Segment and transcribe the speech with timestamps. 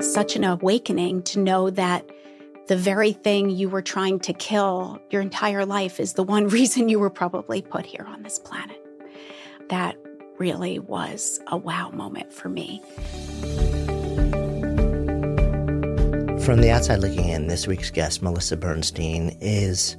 [0.00, 2.08] such an awakening to know that
[2.68, 6.88] the very thing you were trying to kill your entire life is the one reason
[6.88, 8.84] you were probably put here on this planet.
[9.70, 9.96] That
[10.38, 12.80] really was a wow moment for me.
[16.44, 19.96] From the outside looking in, this week's guest, Melissa Bernstein, is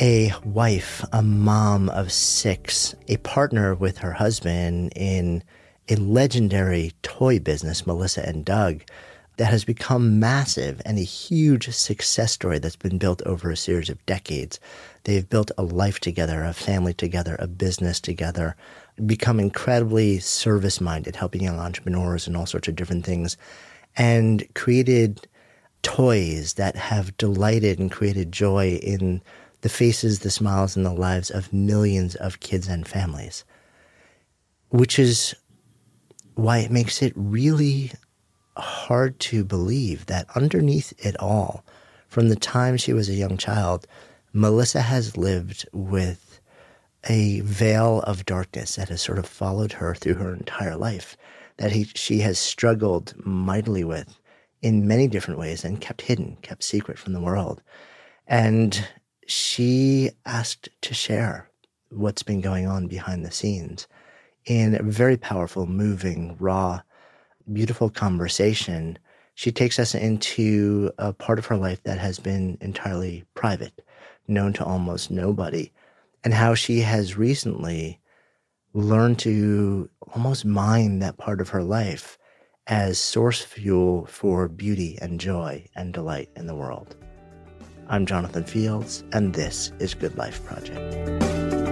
[0.00, 5.42] a wife, a mom of six, a partner with her husband in
[5.88, 8.82] a legendary toy business, Melissa and Doug,
[9.36, 13.88] that has become massive and a huge success story that's been built over a series
[13.88, 14.60] of decades.
[15.04, 18.56] They've built a life together, a family together, a business together,
[19.06, 23.36] become incredibly service minded, helping young entrepreneurs and all sorts of different things,
[23.96, 25.26] and created
[25.82, 29.22] toys that have delighted and created joy in
[29.62, 33.44] the faces, the smiles, and the lives of millions of kids and families,
[34.68, 35.34] which is
[36.34, 37.92] why it makes it really
[38.56, 41.64] hard to believe that underneath it all,
[42.08, 43.86] from the time she was a young child,
[44.32, 46.40] Melissa has lived with
[47.08, 51.16] a veil of darkness that has sort of followed her through her entire life,
[51.56, 54.18] that he, she has struggled mightily with
[54.60, 57.62] in many different ways and kept hidden, kept secret from the world.
[58.26, 58.86] And
[59.26, 61.48] she asked to share
[61.90, 63.86] what's been going on behind the scenes
[64.46, 66.80] in a very powerful, moving, raw,
[67.52, 68.98] beautiful conversation.
[69.34, 73.84] She takes us into a part of her life that has been entirely private,
[74.28, 75.72] known to almost nobody,
[76.24, 78.00] and how she has recently
[78.74, 82.18] learned to almost mine that part of her life
[82.66, 86.94] as source fuel for beauty and joy and delight in the world.
[87.88, 91.71] I'm Jonathan Fields, and this is Good Life Project.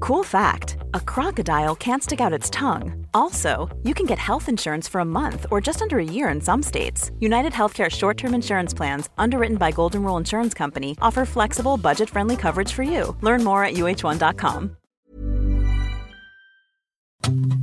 [0.00, 3.06] Cool fact a crocodile can't stick out its tongue.
[3.14, 6.40] Also, you can get health insurance for a month or just under a year in
[6.40, 7.10] some states.
[7.20, 12.10] United Healthcare short term insurance plans, underwritten by Golden Rule Insurance Company, offer flexible, budget
[12.10, 13.16] friendly coverage for you.
[13.20, 14.76] Learn more at uh1.com.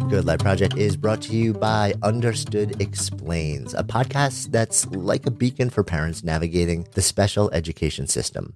[0.09, 5.31] Good Life Project is brought to you by Understood Explains, a podcast that's like a
[5.31, 8.55] beacon for parents navigating the special education system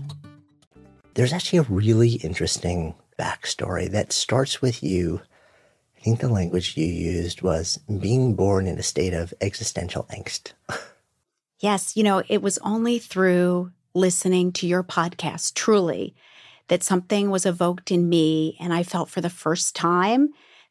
[1.13, 5.21] there's actually a really interesting backstory that starts with you.
[5.97, 10.53] I think the language you used was being born in a state of existential angst.
[11.59, 16.15] yes, you know, it was only through listening to your podcast, truly,
[16.69, 18.57] that something was evoked in me.
[18.59, 20.29] And I felt for the first time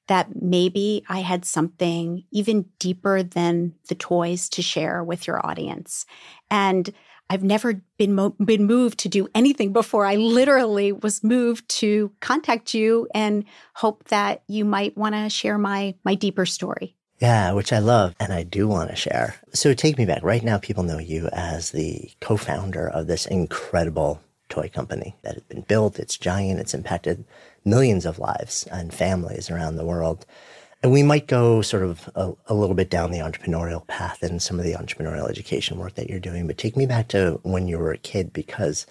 [0.08, 6.06] that maybe I had something even deeper than the toys to share with your audience.
[6.50, 6.92] And
[7.30, 10.04] I've never been mo- been moved to do anything before.
[10.04, 13.44] I literally was moved to contact you and
[13.74, 16.96] hope that you might want to share my my deeper story.
[17.20, 19.36] Yeah, which I love and I do want to share.
[19.52, 20.24] So take me back.
[20.24, 25.44] Right now people know you as the co-founder of this incredible toy company that has
[25.44, 26.00] been built.
[26.00, 26.58] It's giant.
[26.58, 27.24] It's impacted
[27.64, 30.26] millions of lives and families around the world.
[30.82, 34.40] And we might go sort of a, a, little bit down the entrepreneurial path and
[34.40, 37.68] some of the entrepreneurial education work that you're doing, but take me back to when
[37.68, 38.86] you were a kid because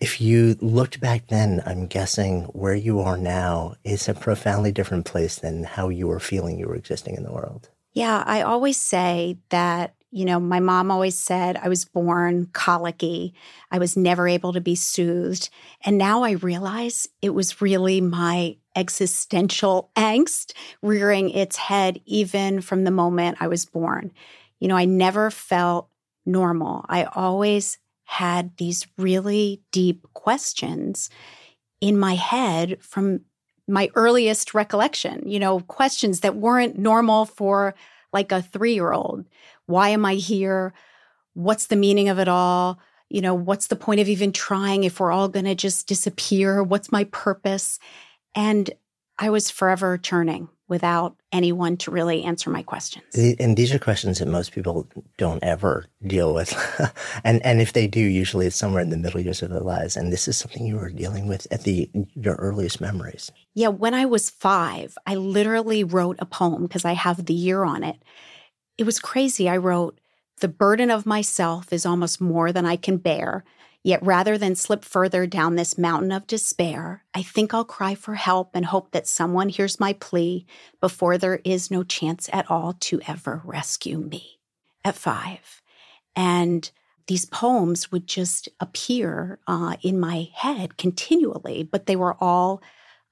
[0.00, 5.06] if you looked back then, I'm guessing where you are now is a profoundly different
[5.06, 7.70] place than how you were feeling you were existing in the world.
[7.92, 13.34] Yeah, I always say that, you know, my mom always said I was born colicky.
[13.72, 15.50] I was never able to be soothed.
[15.84, 20.52] And now I realize it was really my existential angst
[20.82, 24.12] rearing its head even from the moment I was born.
[24.60, 25.88] You know, I never felt
[26.24, 26.86] normal.
[26.88, 31.10] I always had these really deep questions
[31.80, 33.22] in my head from
[33.66, 37.74] my earliest recollection, you know, questions that weren't normal for
[38.14, 39.26] like a three year old.
[39.66, 40.72] Why am I here?
[41.34, 42.78] What's the meaning of it all?
[43.08, 46.62] You know, what's the point of even trying if we're all going to just disappear?
[46.62, 47.78] What's my purpose?
[48.34, 48.70] And
[49.18, 53.04] I was forever churning without anyone to really answer my questions.
[53.38, 54.88] And these are questions that most people
[55.18, 56.52] don't ever deal with.
[57.24, 59.96] and and if they do, usually it's somewhere in the middle years of their lives.
[59.96, 63.30] And this is something you were dealing with at the your earliest memories.
[63.54, 67.64] Yeah, when I was five, I literally wrote a poem because I have the year
[67.64, 68.02] on it.
[68.76, 69.48] It was crazy.
[69.48, 69.98] I wrote,
[70.40, 73.44] The burden of myself is almost more than I can bear.
[73.86, 78.14] Yet rather than slip further down this mountain of despair, I think I'll cry for
[78.14, 80.46] help and hope that someone hears my plea
[80.80, 84.38] before there is no chance at all to ever rescue me.
[84.86, 85.60] At five.
[86.16, 86.70] And
[87.08, 92.62] these poems would just appear uh, in my head continually, but they were all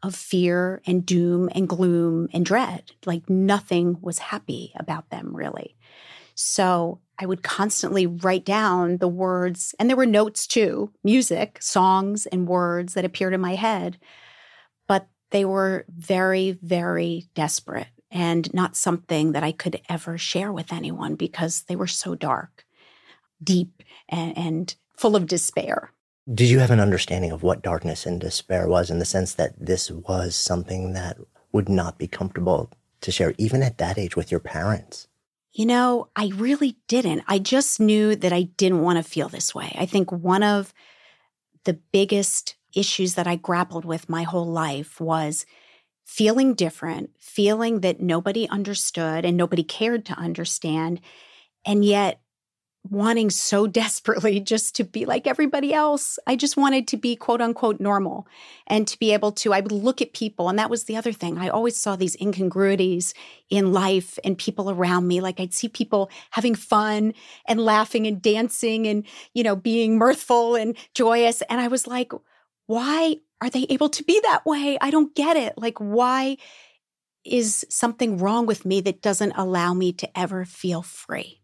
[0.03, 2.93] of fear and doom and gloom and dread.
[3.07, 5.77] Like nothing was happy about them, really.
[6.35, 12.27] So I would constantly write down the words, and there were notes too, music, songs,
[12.27, 13.99] and words that appeared in my head.
[14.89, 20.73] But they were very, very desperate and not something that I could ever share with
[20.73, 22.65] anyone because they were so dark,
[23.43, 25.93] deep, and, and full of despair.
[26.33, 29.55] Did you have an understanding of what darkness and despair was in the sense that
[29.59, 31.19] this was something that
[31.51, 32.71] would not be comfortable
[33.01, 35.09] to share, even at that age, with your parents?
[35.53, 37.25] You know, I really didn't.
[37.27, 39.75] I just knew that I didn't want to feel this way.
[39.79, 40.73] I think one of
[41.65, 45.45] the biggest issues that I grappled with my whole life was
[46.05, 51.01] feeling different, feeling that nobody understood and nobody cared to understand.
[51.67, 52.22] And yet
[52.89, 56.19] wanting so desperately just to be like everybody else.
[56.27, 58.27] I just wanted to be quote unquote normal
[58.67, 60.49] and to be able to, I would look at people.
[60.49, 61.39] And that was the other thing.
[61.39, 63.15] I always saw these incongruities
[63.51, 65.21] in life and people around me.
[65.21, 67.15] Like I'd see people having fun
[67.47, 71.43] and laughing and dancing and, you know, being mirthful and joyous.
[71.43, 72.13] And I was like,
[72.67, 74.79] why are they able to be that way?
[74.81, 75.59] I don't get it.
[75.59, 76.37] Like, why
[77.25, 81.42] is something wrong with me that doesn't allow me to ever feel free?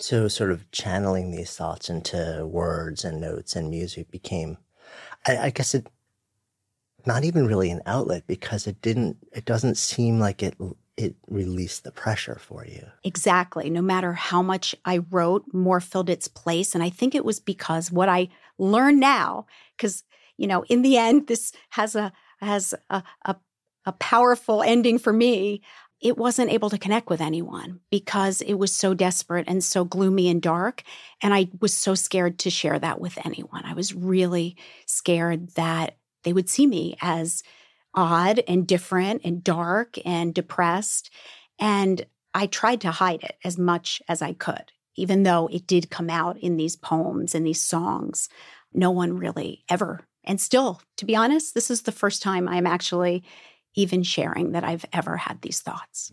[0.00, 4.58] So, sort of channeling these thoughts into words and notes and music became,
[5.26, 5.88] I, I, guess, it
[7.04, 9.16] not even really an outlet because it didn't.
[9.32, 10.56] It doesn't seem like it.
[10.96, 12.86] It released the pressure for you.
[13.04, 13.70] Exactly.
[13.70, 17.40] No matter how much I wrote, more filled its place, and I think it was
[17.40, 18.28] because what I
[18.58, 19.46] learned now,
[19.76, 20.04] because
[20.36, 23.36] you know, in the end, this has a has a, a
[23.86, 25.62] a powerful ending for me
[26.00, 30.28] it wasn't able to connect with anyone because it was so desperate and so gloomy
[30.28, 30.82] and dark.
[31.22, 33.64] And I was so scared to share that with anyone.
[33.64, 34.56] I was really
[34.86, 37.42] scared that they would see me as
[37.94, 41.10] odd and different and dark and depressed.
[41.58, 45.90] And I tried to hide it as much as I could, even though it did
[45.90, 48.28] come out in these poems and these songs.
[48.72, 50.06] No one really ever.
[50.22, 53.24] And still, to be honest, this is the first time I'm actually
[53.78, 56.12] even sharing that I've ever had these thoughts.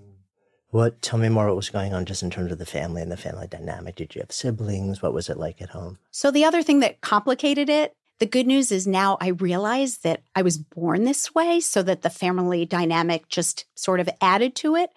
[0.69, 3.11] What, tell me more what was going on just in terms of the family and
[3.11, 3.95] the family dynamic.
[3.95, 5.01] Did you have siblings?
[5.01, 5.97] What was it like at home?
[6.11, 10.21] So, the other thing that complicated it, the good news is now I realize that
[10.35, 14.75] I was born this way so that the family dynamic just sort of added to
[14.75, 14.91] it.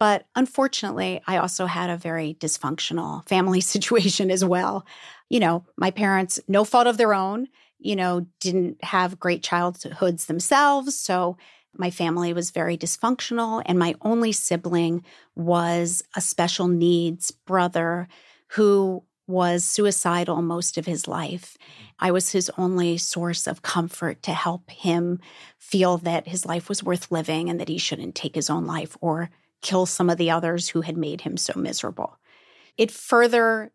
[0.00, 4.84] But unfortunately, I also had a very dysfunctional family situation as well.
[5.28, 7.46] You know, my parents, no fault of their own,
[7.78, 10.98] you know, didn't have great childhoods themselves.
[10.98, 11.36] So
[11.76, 18.08] my family was very dysfunctional, and my only sibling was a special needs brother
[18.48, 21.56] who was suicidal most of his life.
[21.56, 22.06] Mm-hmm.
[22.06, 25.20] I was his only source of comfort to help him
[25.58, 28.96] feel that his life was worth living and that he shouldn't take his own life
[29.00, 29.30] or
[29.62, 32.18] kill some of the others who had made him so miserable.
[32.76, 33.72] It further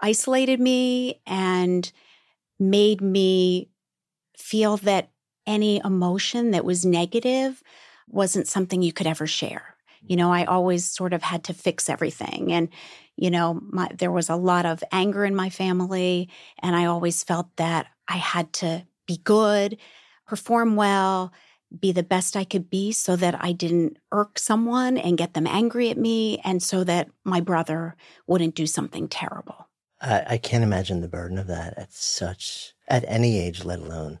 [0.00, 1.90] isolated me and
[2.58, 3.70] made me
[4.36, 5.10] feel that
[5.48, 7.62] any emotion that was negative
[8.06, 9.74] wasn't something you could ever share.
[10.02, 10.52] You know, I mm-hmm.
[10.52, 12.52] always sort of had to fix everything.
[12.52, 12.68] And,
[13.16, 16.28] you know, my, there was a lot of anger in my family.
[16.62, 19.78] And I always felt that I had to be good,
[20.26, 21.32] perform well,
[21.80, 25.46] be the best I could be so that I didn't irk someone and get them
[25.46, 29.68] angry at me, and so that my brother wouldn't do something terrible.
[30.00, 34.18] I, I can't imagine the burden of that at such, at any age, let alone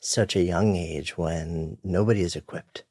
[0.00, 2.84] such a young age when nobody is equipped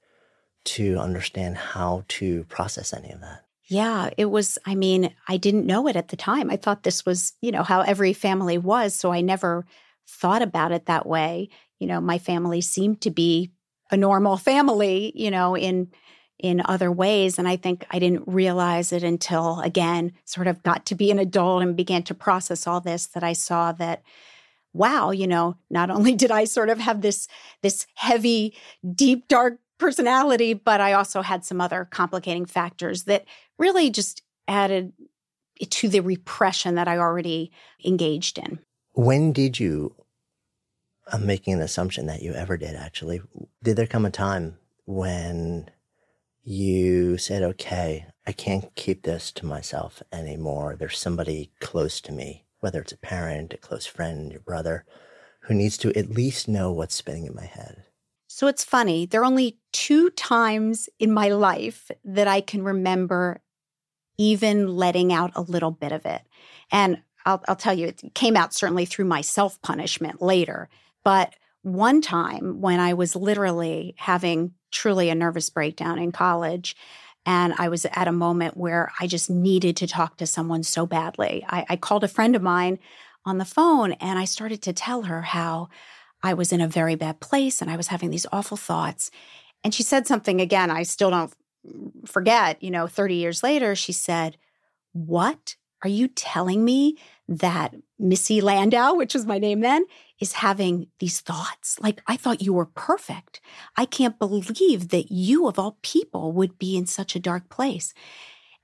[0.65, 3.45] to understand how to process any of that.
[3.69, 4.57] Yeah, it was.
[4.65, 6.49] I mean, I didn't know it at the time.
[6.49, 8.93] I thought this was, you know, how every family was.
[8.95, 9.65] So I never
[10.07, 11.49] thought about it that way.
[11.79, 13.51] You know, my family seemed to be
[13.91, 15.91] a normal family, you know, in
[16.39, 20.85] in other ways and I think I didn't realize it until again sort of got
[20.85, 24.03] to be an adult and began to process all this that I saw that
[24.73, 27.27] wow, you know, not only did I sort of have this
[27.61, 28.55] this heavy
[28.95, 33.25] deep dark personality, but I also had some other complicating factors that
[33.59, 34.93] really just added
[35.69, 37.51] to the repression that I already
[37.83, 38.59] engaged in.
[38.93, 39.95] When did you
[41.11, 43.21] I'm making an assumption that you ever did actually.
[43.63, 45.69] Did there come a time when
[46.43, 50.75] you said, okay, I can't keep this to myself anymore.
[50.77, 54.85] There's somebody close to me, whether it's a parent, a close friend, your brother,
[55.43, 57.83] who needs to at least know what's spinning in my head.
[58.27, 59.05] So it's funny.
[59.05, 63.41] There are only two times in my life that I can remember
[64.17, 66.21] even letting out a little bit of it.
[66.71, 70.69] And I'll, I'll tell you, it came out certainly through my self punishment later.
[71.03, 76.75] But one time when I was literally having truly a nervous breakdown in college,
[77.27, 80.85] and I was at a moment where I just needed to talk to someone so
[80.85, 81.45] badly.
[81.49, 82.79] I, I, called a friend of mine
[83.25, 85.67] on the phone and I started to tell her how
[86.23, 89.11] I was in a very bad place and I was having these awful thoughts.
[89.61, 91.33] And she said something again, I still don't
[92.05, 94.37] forget, you know, 30 years later, she said,
[94.93, 99.83] What are you telling me that Missy Landau, which was my name then,
[100.19, 101.79] is having these thoughts.
[101.79, 103.39] Like, I thought you were perfect.
[103.75, 107.93] I can't believe that you, of all people, would be in such a dark place.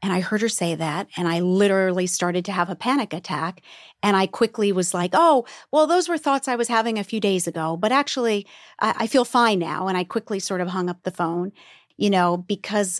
[0.01, 3.61] And I heard her say that, and I literally started to have a panic attack.
[4.01, 7.21] And I quickly was like, oh, well, those were thoughts I was having a few
[7.21, 8.45] days ago, but actually,
[8.79, 9.87] I, I feel fine now.
[9.87, 11.53] And I quickly sort of hung up the phone,
[11.95, 12.99] you know, because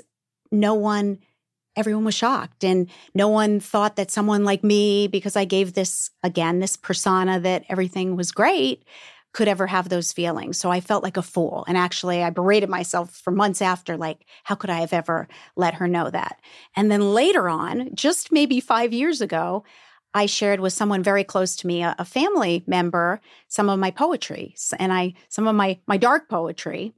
[0.50, 1.20] no one
[1.76, 6.10] everyone was shocked and no one thought that someone like me because i gave this
[6.24, 8.84] again this persona that everything was great
[9.34, 12.70] could ever have those feelings so i felt like a fool and actually i berated
[12.70, 16.40] myself for months after like how could i have ever let her know that
[16.76, 19.64] and then later on just maybe 5 years ago
[20.14, 23.90] I shared with someone very close to me, a, a family member, some of my
[23.90, 26.94] poetry and I some of my my dark poetry.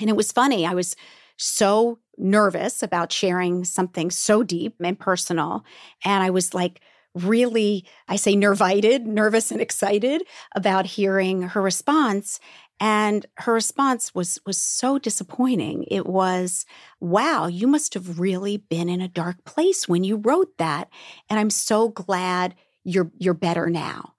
[0.00, 0.64] And it was funny.
[0.64, 0.96] I was
[1.36, 5.64] so nervous about sharing something so deep and personal.
[6.04, 6.80] And I was like,
[7.14, 10.22] really, I say nervited, nervous and excited
[10.54, 12.40] about hearing her response.
[12.82, 15.84] And her response was was so disappointing.
[15.90, 16.64] It was,
[16.98, 20.88] "Wow, you must have really been in a dark place when you wrote that,
[21.28, 24.14] and I'm so glad you're you're better now."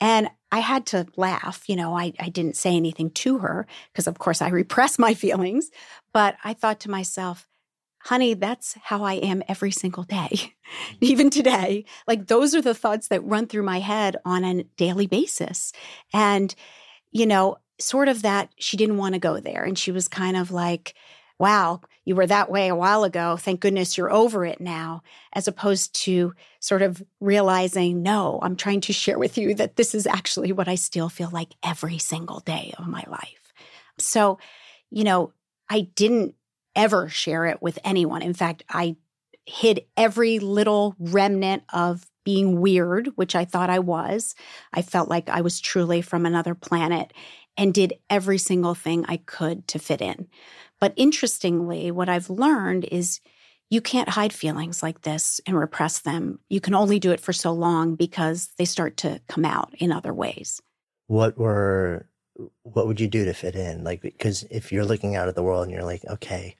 [0.00, 1.68] And I had to laugh.
[1.68, 5.14] You know, I, I didn't say anything to her because, of course, I repress my
[5.14, 5.70] feelings.
[6.12, 7.46] But I thought to myself,
[8.00, 10.52] honey, that's how I am every single day, mm.
[11.00, 11.84] even today.
[12.06, 15.72] Like, those are the thoughts that run through my head on a daily basis.
[16.12, 16.54] And,
[17.10, 19.64] you know, sort of that she didn't want to go there.
[19.64, 20.94] And she was kind of like,
[21.38, 23.36] wow, you were that way a while ago.
[23.36, 25.02] Thank goodness you're over it now,
[25.34, 29.94] as opposed to sort of realizing, no, I'm trying to share with you that this
[29.94, 33.52] is actually what I still feel like every single day of my life.
[33.98, 34.38] So,
[34.90, 35.34] you know,
[35.68, 36.34] I didn't
[36.74, 38.22] ever share it with anyone.
[38.22, 38.96] In fact, I
[39.44, 44.34] hid every little remnant of being weird, which I thought I was.
[44.72, 47.12] I felt like I was truly from another planet
[47.58, 50.28] and did every single thing I could to fit in.
[50.80, 53.20] But interestingly, what I've learned is
[53.70, 56.38] you can't hide feelings like this and repress them.
[56.48, 59.92] You can only do it for so long because they start to come out in
[59.92, 60.62] other ways.
[61.06, 62.08] What were
[62.62, 63.82] what would you do to fit in?
[63.82, 66.56] Like because if you're looking out at the world and you're like, okay,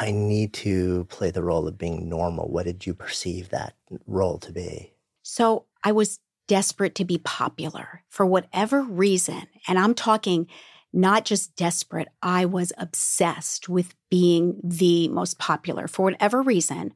[0.00, 2.50] I need to play the role of being normal.
[2.50, 3.74] What did you perceive that
[4.06, 4.94] role to be?
[5.22, 6.18] So I was
[6.48, 9.46] desperate to be popular for whatever reason.
[9.68, 10.48] And I'm talking
[10.92, 16.92] not just desperate, I was obsessed with being the most popular for whatever reason.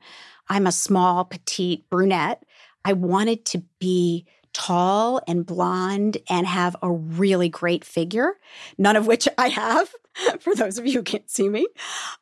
[0.48, 2.44] I'm a small, petite brunette.
[2.84, 8.34] I wanted to be tall and blonde and have a really great figure,
[8.78, 9.92] none of which I have,
[10.40, 11.66] for those of you who can't see me.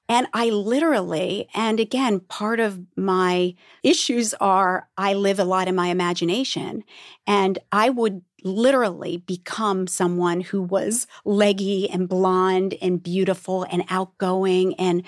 [0.09, 3.55] And I literally, and again, part of my
[3.85, 6.83] issues are I live a lot in my imagination
[7.25, 14.75] and I would literally become someone who was leggy and blonde and beautiful and outgoing.
[14.75, 15.03] And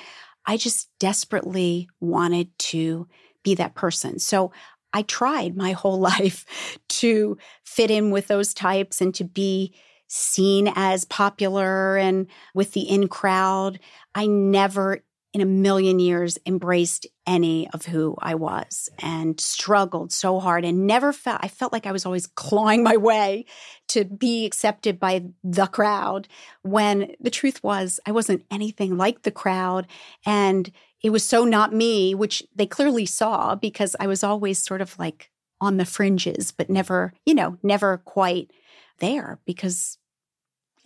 [0.46, 3.06] I just desperately wanted to
[3.42, 4.18] be that person.
[4.18, 4.52] So
[4.92, 9.74] I tried my whole life to fit in with those types and to be
[10.08, 13.78] seen as popular and with the in crowd.
[14.14, 15.02] I never
[15.36, 20.86] in a million years embraced any of who I was and struggled so hard and
[20.86, 23.44] never felt I felt like I was always clawing my way
[23.88, 26.26] to be accepted by the crowd
[26.62, 29.86] when the truth was I wasn't anything like the crowd
[30.24, 34.80] and it was so not me which they clearly saw because I was always sort
[34.80, 38.52] of like on the fringes but never you know never quite
[39.00, 39.98] there because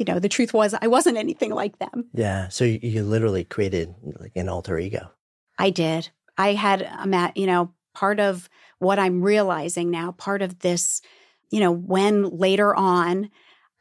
[0.00, 2.06] you know, the truth was I wasn't anything like them.
[2.14, 2.48] Yeah.
[2.48, 5.10] So you, you literally created like an alter ego.
[5.58, 6.08] I did.
[6.38, 7.36] I had, um, a mat.
[7.36, 11.02] you know, part of what I'm realizing now, part of this,
[11.50, 13.30] you know, when later on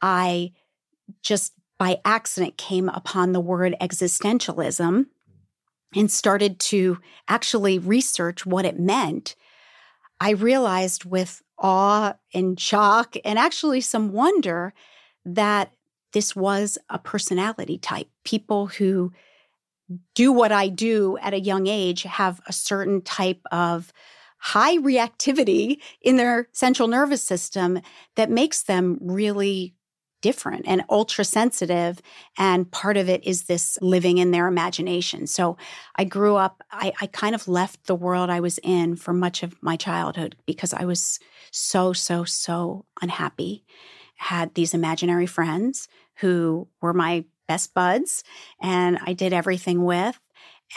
[0.02, 0.52] I
[1.22, 5.06] just by accident came upon the word existentialism
[5.96, 6.98] and started to
[7.28, 9.36] actually research what it meant,
[10.20, 14.74] I realized with awe and shock and actually some wonder
[15.24, 15.72] that
[16.12, 18.08] this was a personality type.
[18.24, 19.12] People who
[20.14, 23.92] do what I do at a young age have a certain type of
[24.38, 27.80] high reactivity in their central nervous system
[28.16, 29.74] that makes them really
[30.22, 32.00] different and ultra sensitive.
[32.36, 35.26] And part of it is this living in their imagination.
[35.26, 35.56] So
[35.96, 39.42] I grew up, I, I, kind of left the world I was in for much
[39.42, 41.20] of my childhood because I was
[41.52, 43.64] so, so, so unhappy
[44.20, 48.22] had these imaginary friends who were my best buds
[48.60, 50.20] and I did everything with.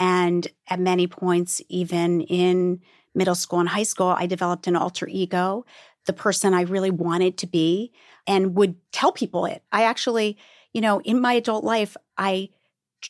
[0.00, 2.80] And at many points, even in
[3.14, 5.66] middle school and high school, I developed an alter ego,
[6.06, 7.92] the person I really wanted to be,
[8.26, 9.62] and would tell people it.
[9.70, 10.38] I actually,
[10.72, 12.48] you know, in my adult life, I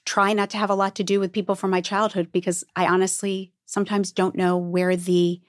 [0.05, 2.87] try not to have a lot to do with people from my childhood because I
[2.89, 5.41] honestly sometimes don't know where the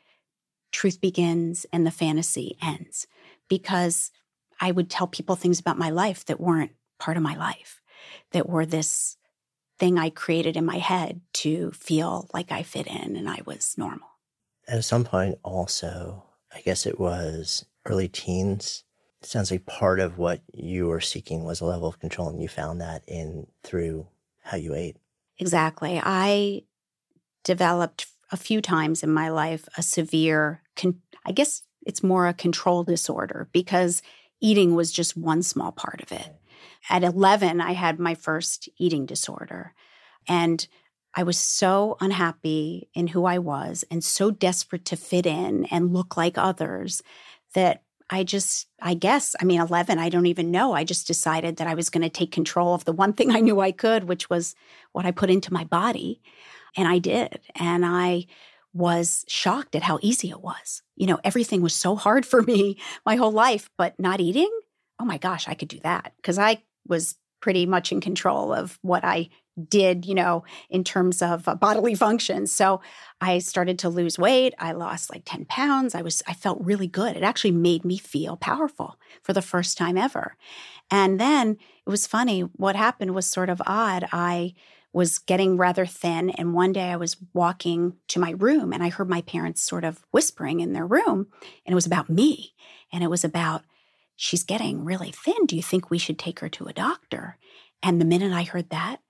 [0.72, 3.08] truth begins and the fantasy ends
[3.50, 4.12] because
[4.60, 7.82] I would tell people things about my life that weren't part of my life,
[8.32, 9.18] that were this
[9.78, 13.76] thing I created in my head to feel like I fit in and I was
[13.78, 14.08] normal.
[14.68, 18.84] At some point, also, I guess it was early teens.
[19.22, 22.42] It sounds like part of what you were seeking was a level of control, and
[22.42, 24.08] you found that in through
[24.44, 24.98] how you ate.
[25.38, 26.00] Exactly.
[26.04, 26.64] I
[27.44, 32.34] developed a few times in my life a severe, con- I guess it's more a
[32.34, 34.02] control disorder because
[34.42, 36.36] eating was just one small part of it.
[36.90, 39.74] At 11, I had my first eating disorder.
[40.28, 40.68] And
[41.14, 45.94] I was so unhappy in who I was and so desperate to fit in and
[45.94, 47.02] look like others
[47.54, 50.74] that I just, I guess, I mean, 11, I don't even know.
[50.74, 53.40] I just decided that I was going to take control of the one thing I
[53.40, 54.56] knew I could, which was
[54.92, 56.22] what I put into my body.
[56.78, 57.40] And I did.
[57.56, 58.26] And I
[58.76, 60.84] was shocked at how easy it was.
[60.96, 64.52] You know, everything was so hard for me my whole life, but not eating,
[65.00, 68.78] oh my gosh, I could do that because I was pretty much in control of
[68.82, 69.30] what I
[69.70, 72.52] did, you know, in terms of uh, bodily functions.
[72.52, 72.82] So
[73.22, 74.54] I started to lose weight.
[74.60, 75.96] I lost like 10 pounds.
[75.96, 77.16] I was, I felt really good.
[77.16, 80.36] It actually made me feel powerful for the first time ever.
[80.92, 82.42] And then it was funny.
[82.42, 84.06] What happened was sort of odd.
[84.12, 84.54] I
[84.96, 86.30] was getting rather thin.
[86.30, 89.84] And one day I was walking to my room and I heard my parents sort
[89.84, 91.28] of whispering in their room.
[91.66, 92.54] And it was about me.
[92.94, 93.64] And it was about,
[94.16, 95.48] she's getting really thin.
[95.48, 97.38] Do you think we should take her to a doctor?
[97.84, 99.02] And the minute I heard that,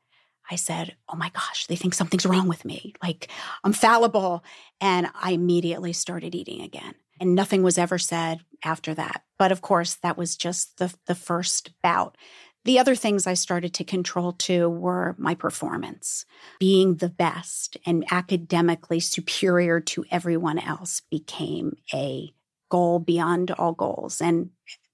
[0.50, 2.96] I said, Oh my gosh, they think something's wrong with me.
[3.04, 3.30] Like
[3.64, 4.44] I'm fallible.
[4.82, 6.96] And I immediately started eating again.
[7.20, 9.24] And nothing was ever said after that.
[9.38, 12.18] But of course, that was just the, the first bout.
[12.66, 16.26] The other things I started to control too were my performance.
[16.60, 22.34] Being the best and academically superior to everyone else became a
[22.70, 24.20] goal beyond all goals.
[24.20, 24.50] And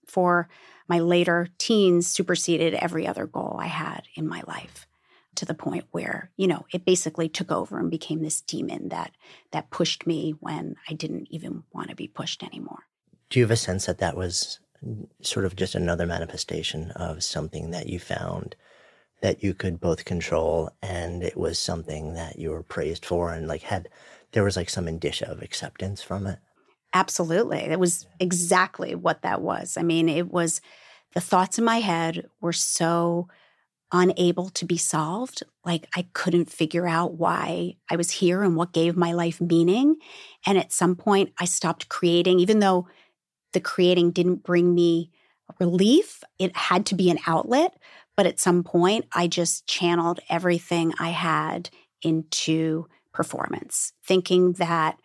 [0.06, 0.50] for
[0.90, 4.86] my later teens, superseded every other goal I had in my life
[5.36, 9.12] to the point where you know it basically took over and became this demon that
[9.52, 12.84] that pushed me when i didn't even want to be pushed anymore
[13.30, 14.60] do you have a sense that that was
[15.22, 18.56] sort of just another manifestation of something that you found
[19.22, 23.48] that you could both control and it was something that you were praised for and
[23.48, 23.88] like had
[24.32, 26.40] there was like some indicia of acceptance from it?
[26.94, 27.60] Absolutely.
[27.60, 29.78] It was exactly what that was.
[29.78, 30.62] I mean it was
[31.14, 33.28] the thoughts in my head were so
[33.94, 38.72] unable to be solved like i couldn't figure out why i was here and what
[38.72, 39.98] gave my life meaning.
[40.46, 42.88] And at some point i stopped creating even though
[43.54, 45.12] the creating didn't bring me
[45.60, 46.24] relief.
[46.40, 47.78] It had to be an outlet.
[48.18, 51.70] But at some point, I just channeled everything I had
[52.02, 55.00] into performance, thinking that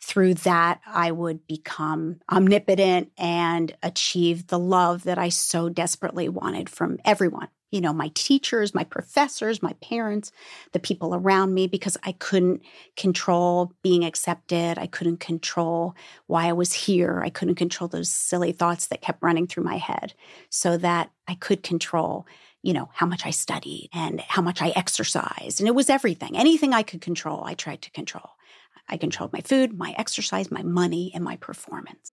[0.00, 6.68] through that I would become omnipotent and achieve the love that I so desperately wanted
[6.68, 7.48] from everyone.
[7.70, 10.32] You know, my teachers, my professors, my parents,
[10.72, 12.62] the people around me, because I couldn't
[12.96, 14.78] control being accepted.
[14.78, 15.94] I couldn't control
[16.26, 17.22] why I was here.
[17.24, 20.14] I couldn't control those silly thoughts that kept running through my head
[20.50, 22.26] so that I could control
[22.62, 25.60] you know, how much I studied and how much I exercised.
[25.60, 26.36] And it was everything.
[26.36, 28.30] Anything I could control, I tried to control.
[28.88, 32.12] I controlled my food, my exercise, my money, and my performance.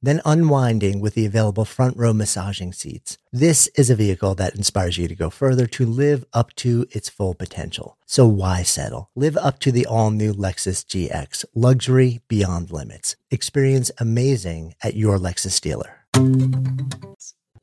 [0.01, 3.17] then unwinding with the available front row massaging seats.
[3.31, 7.09] This is a vehicle that inspires you to go further to live up to its
[7.09, 7.97] full potential.
[8.05, 9.09] So why settle?
[9.15, 13.15] Live up to the all new Lexus GX, luxury beyond limits.
[13.29, 15.97] Experience amazing at your Lexus dealer.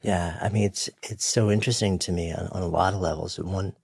[0.03, 3.39] Yeah, I mean it's it's so interesting to me on, on a lot of levels.
[3.39, 3.75] One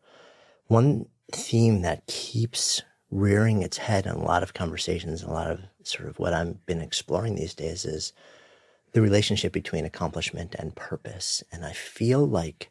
[0.69, 5.61] one theme that keeps rearing its head in a lot of conversations, a lot of
[5.83, 8.13] sort of what I've been exploring these days is
[8.95, 11.43] the relationship between accomplishment and purpose.
[11.53, 12.71] And I feel like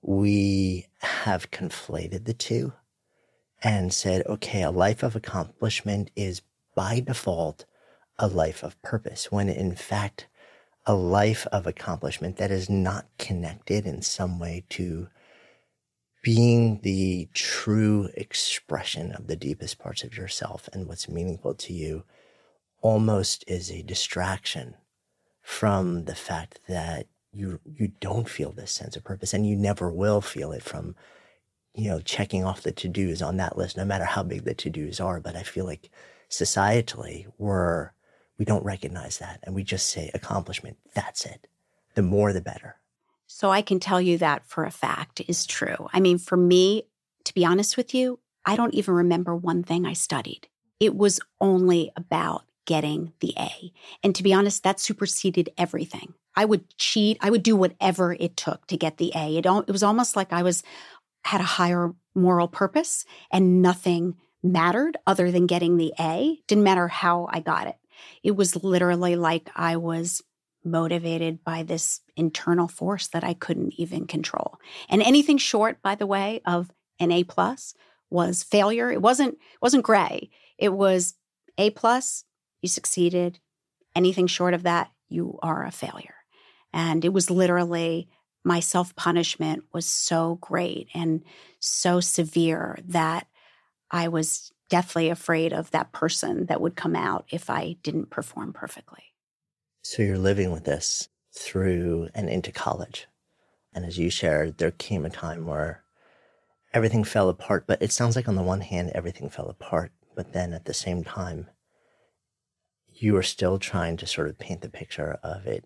[0.00, 2.72] we have conflated the two
[3.62, 6.42] and said, okay, a life of accomplishment is
[6.76, 7.66] by default
[8.20, 10.28] a life of purpose, when in fact,
[10.86, 15.08] a life of accomplishment that is not connected in some way to
[16.22, 22.04] being the true expression of the deepest parts of yourself and what's meaningful to you
[22.80, 24.74] almost is a distraction
[25.48, 29.90] from the fact that you you don't feel this sense of purpose and you never
[29.90, 30.94] will feel it from
[31.74, 35.00] you know checking off the to-dos on that list no matter how big the to-dos
[35.00, 35.20] are.
[35.20, 35.88] But i feel like
[36.28, 37.92] societally we're
[38.36, 41.46] we don't recognize that and we just say accomplishment that's it.
[41.94, 42.76] The more the better.
[43.26, 45.88] So i can tell you that for a fact is true.
[45.94, 46.82] I mean for me
[47.24, 50.46] to be honest with you i don't even remember one thing i studied.
[50.78, 53.72] It was only about getting the a
[54.04, 57.18] and to be honest that superseded everything I would cheat.
[57.20, 59.38] I would do whatever it took to get the A.
[59.38, 60.62] It, it was almost like I was
[61.24, 66.38] had a higher moral purpose and nothing mattered other than getting the A.
[66.46, 67.74] Didn't matter how I got it.
[68.22, 70.22] It was literally like I was
[70.64, 74.60] motivated by this internal force that I couldn't even control.
[74.88, 77.74] And anything short, by the way, of an A plus
[78.10, 78.92] was failure.
[78.92, 80.30] It wasn't it wasn't gray.
[80.56, 81.14] It was
[81.58, 82.22] A plus,
[82.60, 83.38] you succeeded.
[83.94, 86.14] Anything short of that, you are a failure.
[86.72, 88.08] And it was literally
[88.44, 91.22] my self punishment was so great and
[91.60, 93.26] so severe that
[93.90, 98.52] I was deathly afraid of that person that would come out if I didn't perform
[98.52, 99.04] perfectly.
[99.82, 103.06] So you're living with this through and into college.
[103.72, 105.82] And as you shared, there came a time where
[106.72, 107.64] everything fell apart.
[107.66, 109.92] But it sounds like, on the one hand, everything fell apart.
[110.14, 111.48] But then at the same time,
[113.00, 115.64] you were still trying to sort of paint the picture of it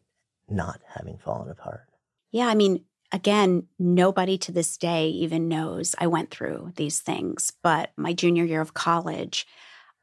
[0.49, 1.89] not having fallen apart.
[2.31, 7.53] Yeah, I mean, again, nobody to this day even knows I went through these things.
[7.63, 9.47] But my junior year of college,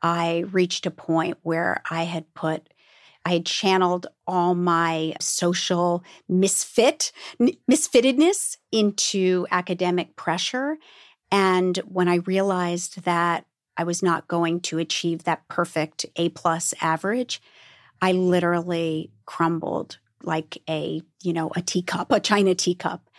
[0.01, 2.73] I reached a point where I had put
[3.25, 7.11] I had channeled all my social misfit
[7.69, 10.77] misfittedness into academic pressure
[11.31, 13.45] and when I realized that
[13.79, 17.41] I was not going to achieve that perfect A plus average,
[18.01, 23.09] I literally crumbled like a, you know, a teacup, a china teacup.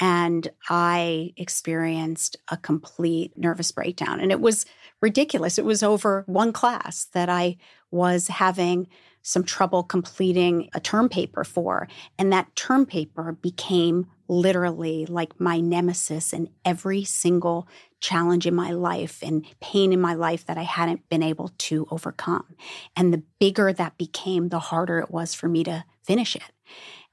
[0.00, 4.18] And I experienced a complete nervous breakdown.
[4.18, 4.66] And it was
[5.00, 5.56] ridiculous.
[5.56, 7.56] It was over one class that I
[7.92, 8.88] was having
[9.22, 11.86] some trouble completing a term paper for.
[12.18, 17.68] And that term paper became literally like my nemesis in every single
[18.00, 21.86] challenge in my life and pain in my life that I hadn't been able to
[21.90, 22.54] overcome.
[22.96, 26.52] And the bigger that became, the harder it was for me to finish it.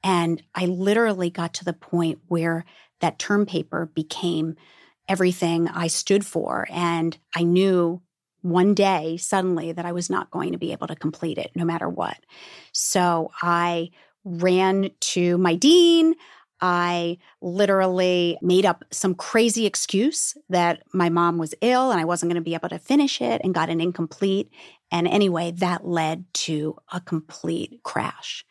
[0.03, 2.65] And I literally got to the point where
[3.01, 4.55] that term paper became
[5.07, 6.67] everything I stood for.
[6.69, 8.01] And I knew
[8.41, 11.65] one day suddenly that I was not going to be able to complete it no
[11.65, 12.17] matter what.
[12.71, 13.89] So I
[14.23, 16.15] ran to my dean.
[16.67, 22.31] I literally made up some crazy excuse that my mom was ill and I wasn't
[22.31, 24.49] going to be able to finish it and got an incomplete.
[24.91, 28.43] And anyway, that led to a complete crash.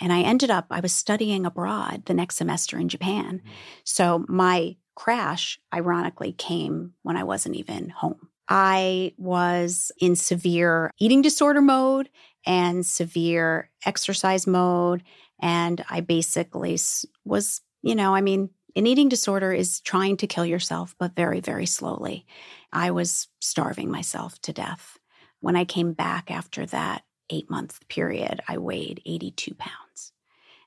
[0.00, 3.38] And I ended up, I was studying abroad the next semester in Japan.
[3.38, 3.50] Mm-hmm.
[3.84, 8.28] So my crash, ironically, came when I wasn't even home.
[8.48, 12.08] I was in severe eating disorder mode
[12.44, 15.04] and severe exercise mode.
[15.42, 16.78] And I basically
[17.24, 21.40] was, you know, I mean, an eating disorder is trying to kill yourself, but very,
[21.40, 22.24] very slowly.
[22.72, 24.98] I was starving myself to death.
[25.40, 30.12] When I came back after that eight month period, I weighed 82 pounds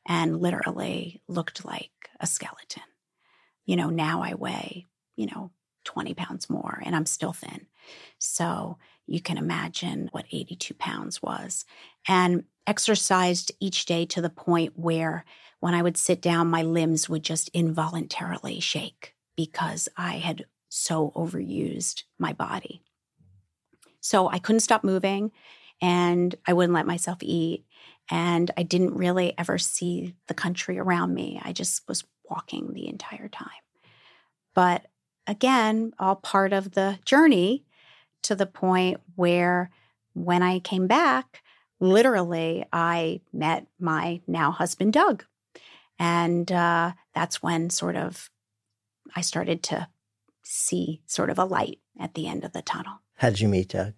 [0.06, 2.84] and literally looked like a skeleton.
[3.66, 4.86] You know, now I weigh,
[5.16, 5.52] you know,
[5.86, 7.68] 20 pounds more and I'm still thin.
[8.20, 11.66] So you can imagine what 82 pounds was.
[12.08, 15.26] And exercised each day to the point where
[15.60, 21.12] when I would sit down, my limbs would just involuntarily shake because I had so
[21.16, 22.82] overused my body.
[24.02, 25.32] So I couldn't stop moving
[25.82, 27.66] and I wouldn't let myself eat.
[28.10, 31.42] And I didn't really ever see the country around me.
[31.44, 33.50] I just was walking the entire time.
[34.54, 34.86] But
[35.28, 37.66] again, all part of the journey
[38.24, 39.72] to the point where
[40.14, 41.42] when I came back,
[41.80, 45.26] literally, I met my now husband, Doug.
[45.98, 48.30] And uh, that's when sort of
[49.16, 49.88] I started to
[50.44, 53.02] see sort of a light at the end of the tunnel.
[53.16, 53.94] How did you meet Doug?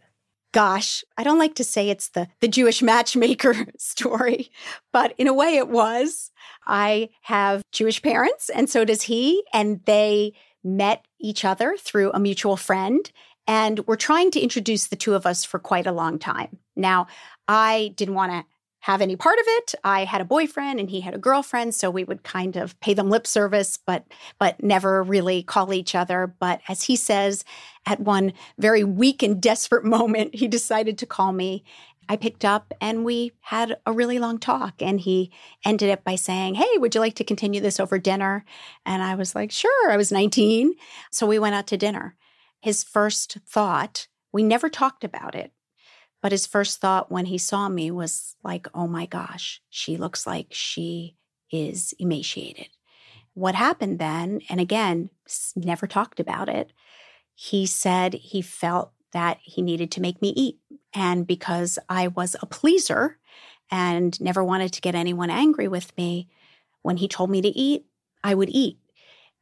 [0.58, 4.50] gosh, I don't like to say it's the, the Jewish matchmaker story,
[4.92, 6.32] but in a way it was.
[6.66, 9.44] I have Jewish parents, and so does he.
[9.54, 13.10] And they met each other through a mutual friend.
[13.48, 16.60] And we're trying to introduce the two of us for quite a long time.
[16.76, 17.08] Now,
[17.48, 18.46] I didn't want to
[18.82, 19.76] have any part of it.
[19.84, 22.94] I had a boyfriend and he had a girlfriend, so we would kind of pay
[22.94, 24.06] them lip service, but
[24.40, 26.34] but never really call each other.
[26.40, 27.44] But as he says,
[27.86, 31.64] at one very weak and desperate moment, he decided to call me.
[32.10, 34.82] I picked up and we had a really long talk.
[34.82, 35.32] And he
[35.66, 38.46] ended it by saying, Hey, would you like to continue this over dinner?
[38.86, 39.92] And I was like, Sure.
[39.92, 40.74] I was 19.
[41.12, 42.16] So we went out to dinner.
[42.62, 45.52] His first thought, we never talked about it,
[46.22, 50.26] but his first thought when he saw me was like, Oh my gosh, she looks
[50.26, 51.16] like she
[51.52, 52.70] is emaciated.
[53.34, 55.12] What happened then, and again,
[55.56, 56.74] never talked about it,
[57.36, 60.60] he said he felt that he needed to make me eat.
[60.94, 63.20] And because I was a pleaser
[63.70, 66.30] and never wanted to get anyone angry with me,
[66.82, 67.86] when he told me to eat,
[68.24, 68.80] I would eat.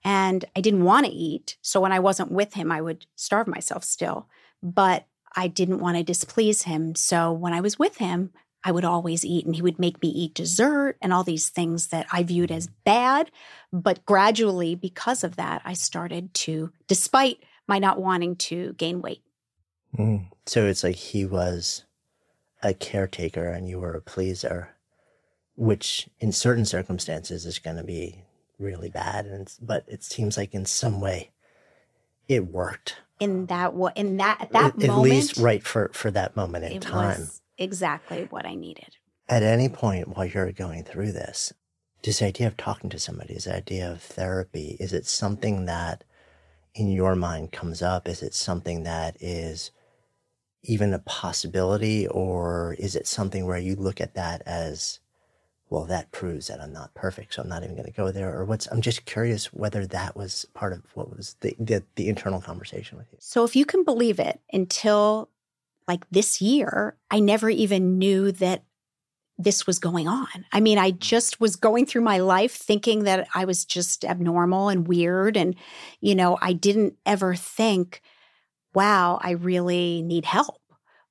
[0.06, 1.58] And I didn't want to eat.
[1.62, 4.28] So when I wasn't with him, I would starve myself still.
[4.63, 6.96] But I didn't want to displease him.
[6.96, 8.32] So when I was with him,
[8.63, 11.88] I would always eat, and he would make me eat dessert and all these things
[11.88, 13.30] that I viewed as bad.
[13.72, 19.22] But gradually, because of that, I started to, despite my not wanting to gain weight.
[19.96, 20.28] Mm.
[20.48, 21.84] So it's like he was
[22.63, 24.70] a caretaker and you were a pleaser,
[25.56, 28.24] which in certain circumstances is going to be
[28.60, 29.26] really bad.
[29.26, 31.32] And but it seems like in some way
[32.28, 35.89] it worked in that what in that at that at, moment, at least right for
[35.94, 38.98] for that moment in time exactly what I needed.
[39.28, 41.54] At any point while you're going through this,
[42.04, 46.04] this idea of talking to somebody, this idea of therapy, is it something that
[46.76, 48.08] in your mind comes up?
[48.08, 49.72] Is it something that is
[50.63, 55.00] even a possibility, or is it something where you look at that as,
[55.69, 58.36] well, that proves that I'm not perfect, so I'm not even going to go there?
[58.38, 62.08] Or what's, I'm just curious whether that was part of what was the, the, the
[62.08, 63.17] internal conversation with you.
[63.19, 65.30] So, if you can believe it, until
[65.88, 68.63] like this year, I never even knew that
[69.38, 70.45] this was going on.
[70.51, 74.69] I mean, I just was going through my life thinking that I was just abnormal
[74.69, 75.36] and weird.
[75.36, 75.56] And,
[75.99, 78.01] you know, I didn't ever think,
[78.73, 80.62] wow, I really need help.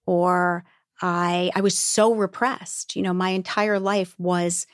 [0.07, 0.65] Or
[1.05, 2.97] I I was so repressed.
[2.97, 4.67] You know, my entire life was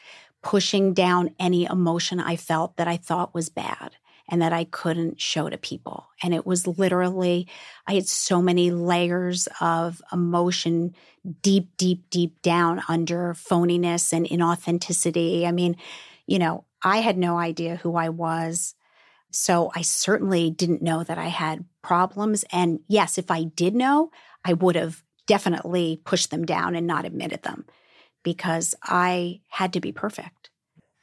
[0.42, 3.96] pushing down any emotion I felt that I thought was bad
[4.28, 6.06] and that I couldn't show to people.
[6.22, 7.48] And it was literally,
[7.86, 10.94] I had so many layers of emotion
[11.42, 15.46] deep, deep, deep down under phoniness and inauthenticity.
[15.46, 15.76] I mean,
[16.26, 18.74] you know, I had no idea who I was.
[19.32, 22.44] So I certainly didn't know that I had problems.
[22.52, 24.10] And yes, if I did know,
[24.44, 27.64] I would have definitely pushed them down and not admitted them
[28.22, 30.50] because I had to be perfect.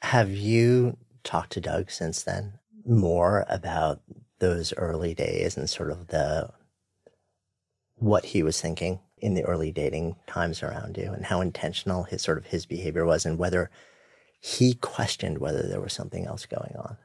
[0.01, 2.59] Have you talked to Doug since then?
[2.87, 4.01] more about
[4.39, 6.49] those early days and sort of the
[7.95, 12.21] what he was thinking in the early dating times around you and how intentional his
[12.21, 13.71] sort of his behavior was and whether
[14.39, 16.97] he questioned whether there was something else going on.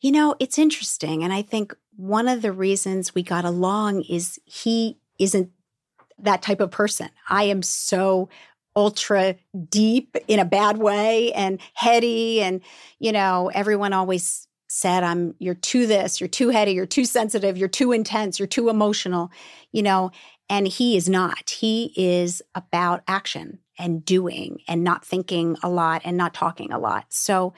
[0.00, 4.38] You know, it's interesting and I think one of the reasons we got along is
[4.44, 5.50] he isn't
[6.18, 7.08] that type of person.
[7.28, 8.28] I am so
[8.74, 9.36] ultra
[9.68, 12.60] deep in a bad way and heady and
[12.98, 17.56] you know, everyone always said i'm you're too this you're too heady you're too sensitive
[17.56, 19.30] you're too intense you're too emotional
[19.70, 20.10] you know
[20.48, 21.50] and he is not.
[21.50, 26.78] He is about action and doing and not thinking a lot and not talking a
[26.78, 27.06] lot.
[27.08, 27.52] So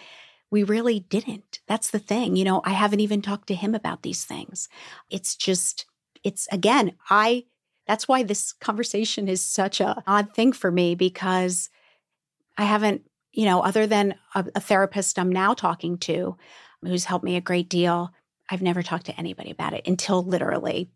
[0.51, 1.61] we really didn't.
[1.67, 4.69] That's the thing you know i haven't even talked to him about these things.
[5.11, 5.87] It's just
[6.25, 7.45] it's again i
[7.89, 11.71] that's why this conversation is such a odd thing for me because
[12.57, 16.37] i haven't you know other than a, a therapist i'm now talking to
[16.83, 18.13] who's helped me a great deal.
[18.51, 20.91] I've never talked to anybody about it until literally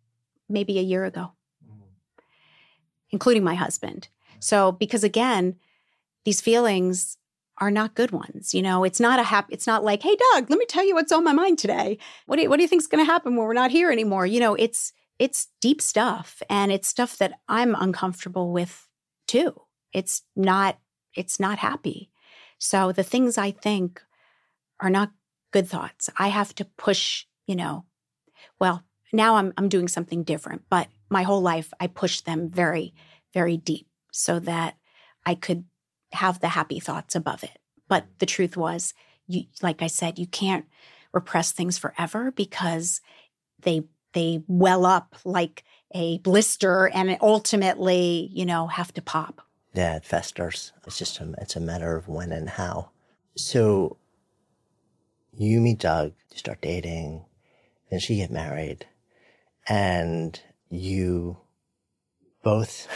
[0.49, 1.33] maybe a year ago,
[1.65, 1.85] mm-hmm.
[3.11, 4.09] including my husband.
[4.41, 5.57] So, because again,
[6.25, 7.17] these feelings
[7.59, 8.55] are not good ones.
[8.55, 10.95] You know, it's not a happy, it's not like, hey, Doug, let me tell you
[10.95, 11.99] what's on my mind today.
[12.27, 14.27] What do you, what do you think's going to happen when we're not here anymore?
[14.27, 18.89] You know, it's, it's deep stuff and it's stuff that I'm uncomfortable with
[19.29, 19.55] too.
[19.93, 20.81] It's not,
[21.15, 22.11] it's not happy.
[22.59, 24.03] So the things I think
[24.81, 25.13] are not
[25.53, 26.11] good thoughts.
[26.19, 27.85] I have to push, you know,
[28.59, 28.83] well,
[29.13, 32.93] now I'm I'm doing something different, but my whole life I pushed them very
[33.33, 34.75] very deep so that
[35.25, 35.67] I could
[36.11, 37.59] have the happy thoughts above it.
[37.87, 38.93] But the truth was,
[39.29, 40.67] you like I said, you can't
[41.13, 43.01] repress things forever because
[43.61, 49.47] they they well up like a blister and ultimately, you know, have to pop.
[49.75, 50.73] Yeah, it festers.
[50.87, 52.91] It's just a, it's a matter of when and how.
[53.37, 53.97] So
[55.37, 57.25] you meet Doug, you start dating,
[57.91, 58.87] then she get married,
[59.69, 60.39] and
[60.71, 61.39] you
[62.43, 62.89] both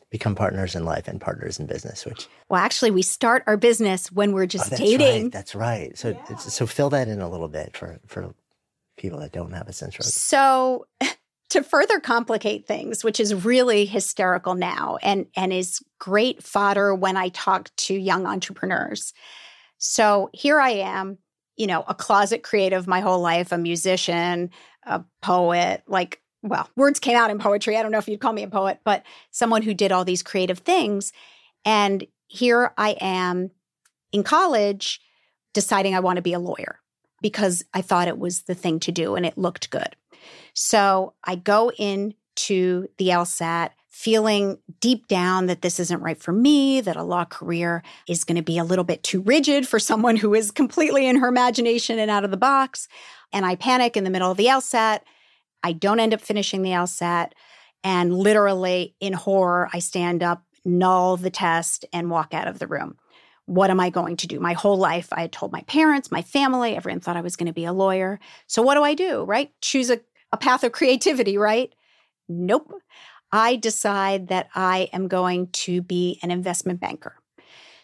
[0.10, 2.04] become partners in life and partners in business.
[2.04, 5.24] Which well, actually, we start our business when we're oh, just oh, that's dating.
[5.24, 5.96] Right, that's right.
[5.96, 6.36] So yeah.
[6.36, 8.34] so fill that in a little bit for for
[8.96, 10.04] people that don't have a sense of.
[10.04, 10.86] So
[11.50, 17.16] to further complicate things, which is really hysterical now and, and is great fodder when
[17.16, 19.12] I talk to young entrepreneurs.
[19.78, 21.18] So here I am,
[21.56, 24.50] you know, a closet creative my whole life, a musician,
[24.84, 27.76] a poet, like, well, words came out in poetry.
[27.76, 30.22] I don't know if you'd call me a poet, but someone who did all these
[30.22, 31.12] creative things.
[31.64, 33.50] And here I am
[34.12, 35.00] in college
[35.54, 36.80] deciding I want to be a lawyer
[37.24, 39.96] because I thought it was the thing to do and it looked good.
[40.52, 46.82] So I go into the LSAT feeling deep down that this isn't right for me,
[46.82, 50.16] that a law career is going to be a little bit too rigid for someone
[50.16, 52.88] who is completely in her imagination and out of the box.
[53.32, 55.00] And I panic in the middle of the LSAT.
[55.62, 57.30] I don't end up finishing the LSAT.
[57.82, 62.66] And literally in horror, I stand up, null the test, and walk out of the
[62.66, 62.98] room
[63.46, 64.40] what am I going to do?
[64.40, 67.46] My whole life, I had told my parents, my family, everyone thought I was going
[67.46, 68.18] to be a lawyer.
[68.46, 69.50] So what do I do, right?
[69.60, 70.00] Choose a,
[70.32, 71.72] a path of creativity, right?
[72.28, 72.72] Nope.
[73.32, 77.16] I decide that I am going to be an investment banker.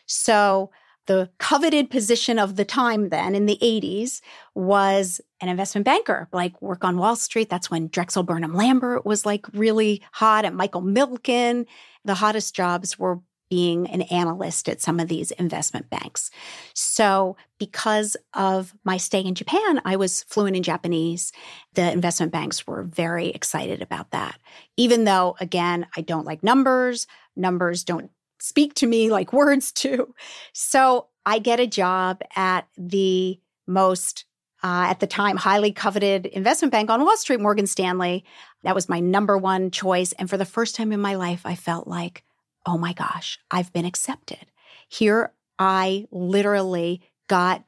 [0.07, 0.71] So
[1.07, 4.21] the coveted position of the time then in the 80s
[4.55, 7.51] was an investment banker, like work on Wall Street.
[7.51, 11.67] That's when Drexel Burnham Lambert was like really hot and Michael Milken.
[12.05, 13.19] The hottest jobs were
[13.51, 16.31] being an analyst at some of these investment banks.
[16.73, 21.33] So, because of my stay in Japan, I was fluent in Japanese.
[21.75, 24.39] The investment banks were very excited about that.
[24.77, 30.15] Even though, again, I don't like numbers, numbers don't speak to me like words do.
[30.55, 34.25] So, I get a job at the most
[34.63, 38.25] uh, at the time highly coveted investment bank on Wall Street, Morgan Stanley.
[38.63, 40.13] That was my number one choice.
[40.13, 42.25] And for the first time in my life, I felt like
[42.67, 44.47] oh my gosh, I've been accepted.
[44.89, 47.65] Here I literally got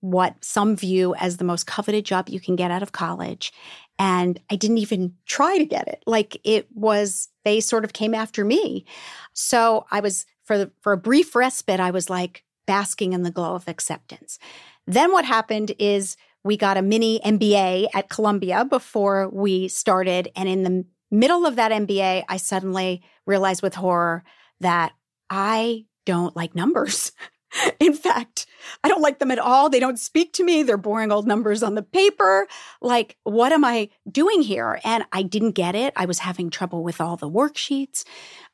[0.00, 3.52] what some view as the most coveted job you can get out of college.
[3.98, 6.02] And I didn't even try to get it.
[6.06, 8.84] Like it was, they sort of came after me.
[9.32, 13.30] So I was, for, the, for a brief respite, I was like basking in the
[13.30, 14.40] glow of acceptance.
[14.88, 20.28] Then what happened is we got a mini MBA at Columbia before we started.
[20.34, 24.24] And in the middle of that MBA, I suddenly realized with horror
[24.60, 24.92] that
[25.30, 27.12] I don't like numbers.
[27.80, 28.46] In fact,
[28.82, 29.68] I don't like them at all.
[29.68, 30.62] They don't speak to me.
[30.62, 32.46] They're boring old numbers on the paper.
[32.80, 34.80] Like, what am I doing here?
[34.84, 35.92] And I didn't get it.
[35.94, 38.04] I was having trouble with all the worksheets.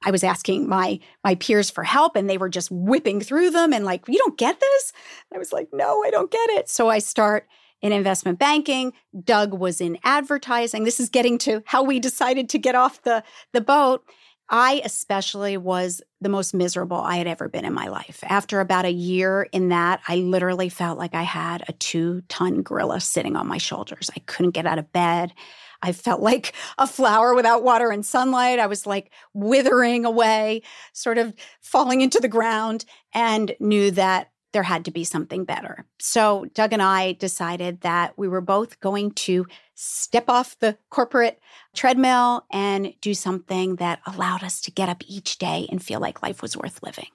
[0.04, 3.72] I was asking my my peers for help and they were just whipping through them
[3.72, 4.92] and like, "You don't get this?"
[5.32, 7.46] I was like, "No, I don't get it." So I start
[7.82, 8.92] in investment banking.
[9.24, 10.84] Doug was in advertising.
[10.84, 13.22] This is getting to how we decided to get off the,
[13.52, 14.04] the boat.
[14.50, 18.24] I especially was the most miserable I had ever been in my life.
[18.26, 22.62] After about a year in that, I literally felt like I had a two ton
[22.62, 24.10] gorilla sitting on my shoulders.
[24.16, 25.34] I couldn't get out of bed.
[25.82, 28.58] I felt like a flower without water and sunlight.
[28.58, 30.62] I was like withering away,
[30.92, 35.84] sort of falling into the ground, and knew that there had to be something better.
[35.98, 41.38] So Doug and I decided that we were both going to step off the corporate
[41.74, 46.22] treadmill and do something that allowed us to get up each day and feel like
[46.22, 47.08] life was worth living.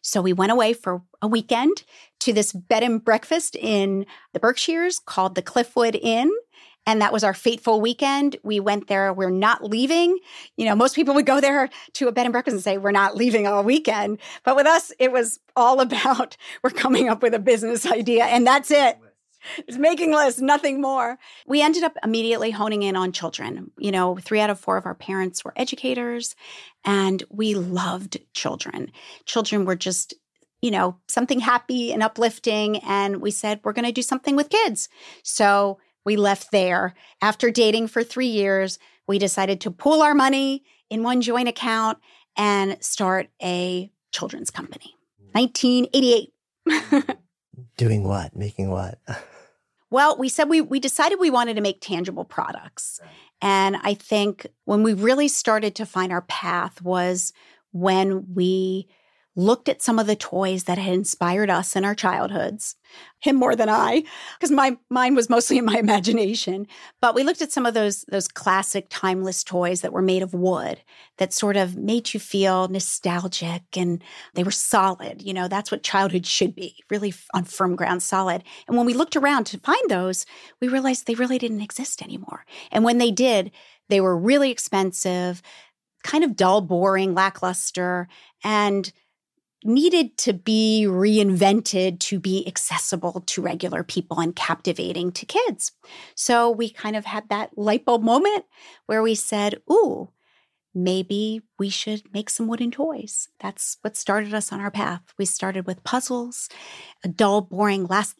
[0.00, 1.82] So we went away for a weekend
[2.20, 6.30] to this bed and breakfast in the Berkshires called the Cliffwood Inn.
[6.86, 8.36] And that was our fateful weekend.
[8.42, 9.12] We went there.
[9.12, 10.18] We're not leaving.
[10.56, 12.92] You know, most people would go there to a bed and breakfast and say, we're
[12.92, 14.18] not leaving all weekend.
[14.44, 18.46] But with us, it was all about we're coming up with a business idea and
[18.46, 18.98] that's it.
[19.68, 21.18] It's making lists, nothing more.
[21.46, 23.70] We ended up immediately honing in on children.
[23.78, 26.34] You know, three out of four of our parents were educators
[26.84, 28.90] and we loved children.
[29.24, 30.14] Children were just
[30.62, 32.78] you know, something happy and uplifting.
[32.78, 34.88] And we said, we're going to do something with kids.
[35.22, 36.94] So we left there.
[37.20, 41.98] After dating for three years, we decided to pool our money in one joint account
[42.36, 44.94] and start a children's company.
[45.32, 46.32] 1988.
[47.76, 48.34] Doing what?
[48.34, 48.98] Making what?
[49.90, 53.00] well, we said we we decided we wanted to make tangible products.
[53.42, 57.32] And I think when we really started to find our path was
[57.72, 58.88] when we
[59.36, 62.74] looked at some of the toys that had inspired us in our childhoods,
[63.20, 64.02] him more than I,
[64.34, 66.66] because my mine was mostly in my imagination.
[67.00, 70.34] But we looked at some of those those classic timeless toys that were made of
[70.34, 70.80] wood
[71.18, 74.02] that sort of made you feel nostalgic and
[74.34, 75.22] they were solid.
[75.22, 78.42] You know, that's what childhood should be, really on firm ground, solid.
[78.66, 80.24] And when we looked around to find those,
[80.60, 82.44] we realized they really didn't exist anymore.
[82.72, 83.50] And when they did,
[83.88, 85.42] they were really expensive,
[86.02, 88.08] kind of dull, boring, lackluster,
[88.42, 88.92] and
[89.64, 95.72] needed to be reinvented to be accessible to regular people and captivating to kids.
[96.14, 98.44] So we kind of had that light bulb moment
[98.86, 100.10] where we said, Ooh,
[100.74, 103.28] maybe we should make some wooden toys.
[103.40, 105.02] That's what started us on our path.
[105.18, 106.48] We started with puzzles,
[107.02, 108.16] a dull, boring, last,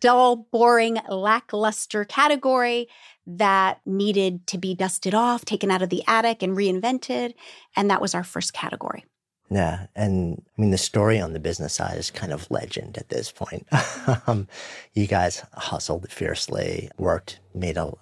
[0.00, 2.88] dull, boring, lackluster category
[3.26, 7.34] that needed to be dusted off, taken out of the attic, and reinvented.
[7.74, 9.04] And that was our first category.
[9.50, 9.86] Yeah.
[9.94, 13.30] And I mean, the story on the business side is kind of legend at this
[13.30, 13.66] point.
[14.26, 14.48] um,
[14.94, 17.92] you guys hustled fiercely, worked, made a,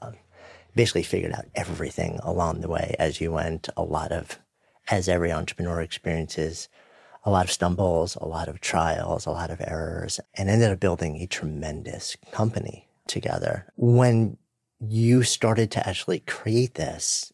[0.74, 3.68] basically figured out everything along the way as you went.
[3.76, 4.38] A lot of,
[4.90, 6.68] as every entrepreneur experiences,
[7.24, 10.80] a lot of stumbles, a lot of trials, a lot of errors, and ended up
[10.80, 13.66] building a tremendous company together.
[13.76, 14.38] When
[14.80, 17.32] you started to actually create this,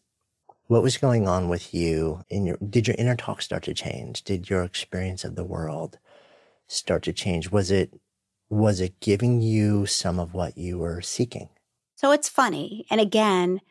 [0.69, 4.23] what was going on with you in your, did your inner talk start to change?
[4.23, 5.97] Did your experience of the world
[6.67, 7.49] start to change?
[7.49, 7.99] Was it,
[8.51, 11.49] was it giving you some of what you were seeking?
[11.95, 12.85] So it's funny.
[12.91, 13.61] And again,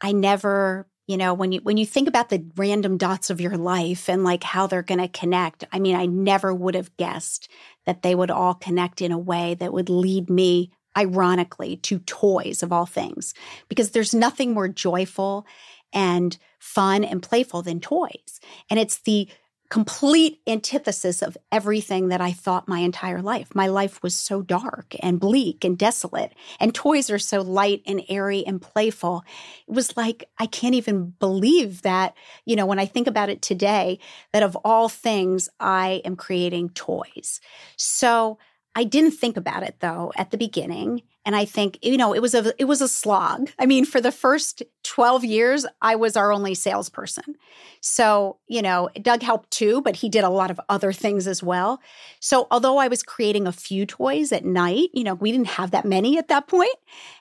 [0.00, 3.56] I never, you know, when you when you think about the random dots of your
[3.56, 7.48] life and like how they're going to connect, I mean, I never would have guessed
[7.86, 12.64] that they would all connect in a way that would lead me ironically to toys
[12.64, 13.34] of all things
[13.68, 15.46] because there's nothing more joyful
[15.92, 18.40] and fun and playful than toys.
[18.68, 19.28] And it's the
[19.70, 23.54] complete antithesis of everything that I thought my entire life.
[23.54, 28.02] My life was so dark and bleak and desolate, and toys are so light and
[28.08, 29.22] airy and playful.
[29.68, 32.14] It was like, I can't even believe that,
[32.44, 34.00] you know, when I think about it today,
[34.32, 37.40] that of all things, I am creating toys.
[37.76, 38.38] So
[38.74, 41.02] I didn't think about it though at the beginning.
[41.26, 43.50] And I think, you know, it was a it was a slog.
[43.58, 47.36] I mean, for the first 12 years, I was our only salesperson.
[47.82, 51.42] So, you know, Doug helped too, but he did a lot of other things as
[51.42, 51.80] well.
[52.20, 55.72] So, although I was creating a few toys at night, you know, we didn't have
[55.72, 56.74] that many at that point,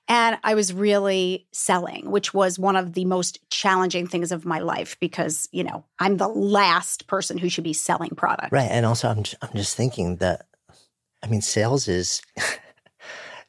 [0.07, 4.59] and I was really selling, which was one of the most challenging things of my
[4.59, 8.53] life because, you know, I'm the last person who should be selling product.
[8.53, 8.69] Right.
[8.71, 10.45] And also I'm I'm just thinking that
[11.21, 12.21] I mean, sales is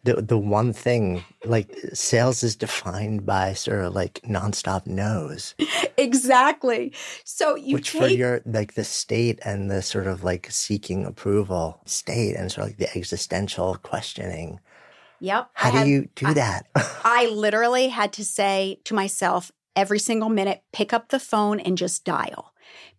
[0.05, 5.55] the the one thing like sales is defined by sort of like nonstop no's.
[5.97, 6.93] exactly.
[7.25, 11.05] So you which take, for your like the state and the sort of like seeking
[11.05, 14.61] approval state and sort of like the existential questioning.
[15.21, 15.51] Yep.
[15.53, 16.67] How do you do I, that?
[17.05, 21.77] I literally had to say to myself every single minute, pick up the phone and
[21.77, 22.53] just dial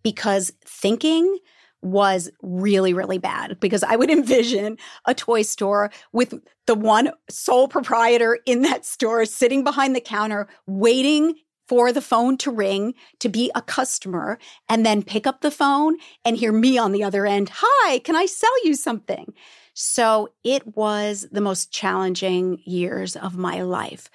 [0.04, 1.40] because thinking
[1.82, 6.34] was really, really bad because I would envision a toy store with
[6.68, 11.36] the one sole proprietor in that store sitting behind the counter waiting
[11.68, 15.96] for the phone to ring to be a customer and then pick up the phone
[16.26, 17.50] and hear me on the other end.
[17.54, 19.34] Hi, can I sell you something?
[19.74, 24.10] So it was the most challenging years of my life.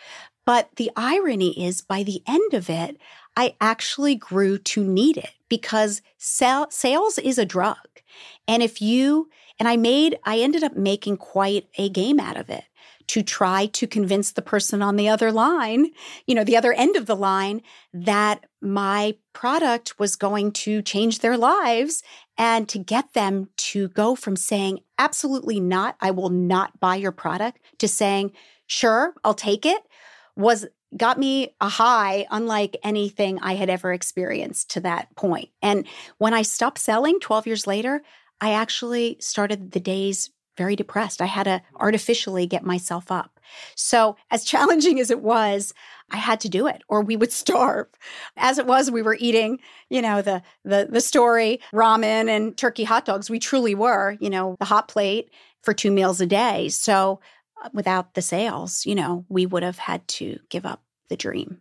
[0.45, 2.99] But the irony is, by the end of it,
[3.37, 7.77] I actually grew to need it because sell, sales is a drug.
[8.49, 9.29] And if you,
[9.59, 12.65] and I made, I ended up making quite a game out of it
[13.09, 15.91] to try to convince the person on the other line,
[16.27, 17.63] you know, the other end of the line,
[17.93, 22.03] that my product was going to change their lives
[22.37, 27.13] and to get them to go from saying, absolutely not, I will not buy your
[27.13, 28.33] product, to saying,
[28.67, 29.83] sure, I'll take it,
[30.35, 30.67] was
[30.97, 35.49] got me a high unlike anything I had ever experienced to that point.
[35.63, 35.87] And
[36.19, 38.03] when I stopped selling 12 years later,
[38.41, 41.21] I actually started the days very depressed.
[41.21, 43.39] I had to artificially get myself up.
[43.75, 45.75] So, as challenging as it was,
[46.11, 47.89] I had to do it or we would starve.
[48.37, 49.61] As it was, we were eating,
[49.91, 53.31] you know, the the the story ramen and turkey hot dogs.
[53.31, 55.31] We truly were, you know, the hot plate
[55.63, 56.69] for two meals a day.
[56.69, 57.21] So,
[57.75, 61.61] without the sales, you know, we would have had to give up the dream.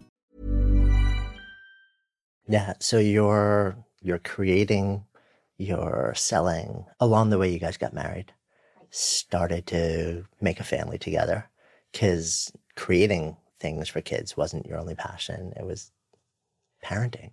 [2.51, 2.73] Yeah.
[2.79, 5.05] So you're you're creating,
[5.57, 6.85] you're selling.
[6.99, 8.33] Along the way, you guys got married,
[8.89, 11.49] started to make a family together,
[11.91, 15.53] because creating things for kids wasn't your only passion.
[15.55, 15.91] It was
[16.83, 17.31] parenting.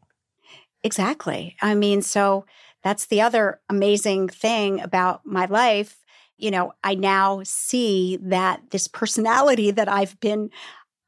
[0.85, 1.57] Exactly.
[1.61, 2.45] I mean, so
[2.85, 5.97] that's the other amazing thing about my life.
[6.37, 10.51] You know, I now see that this personality that I've been,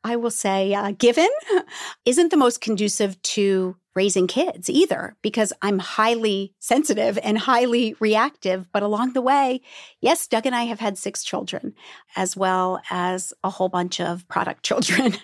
[0.03, 1.29] I will say, uh, given
[2.05, 8.67] isn't the most conducive to raising kids either because I'm highly sensitive and highly reactive.
[8.73, 9.61] But along the way,
[10.01, 11.75] yes, Doug and I have had six children
[12.17, 15.17] as well as a whole bunch of product children.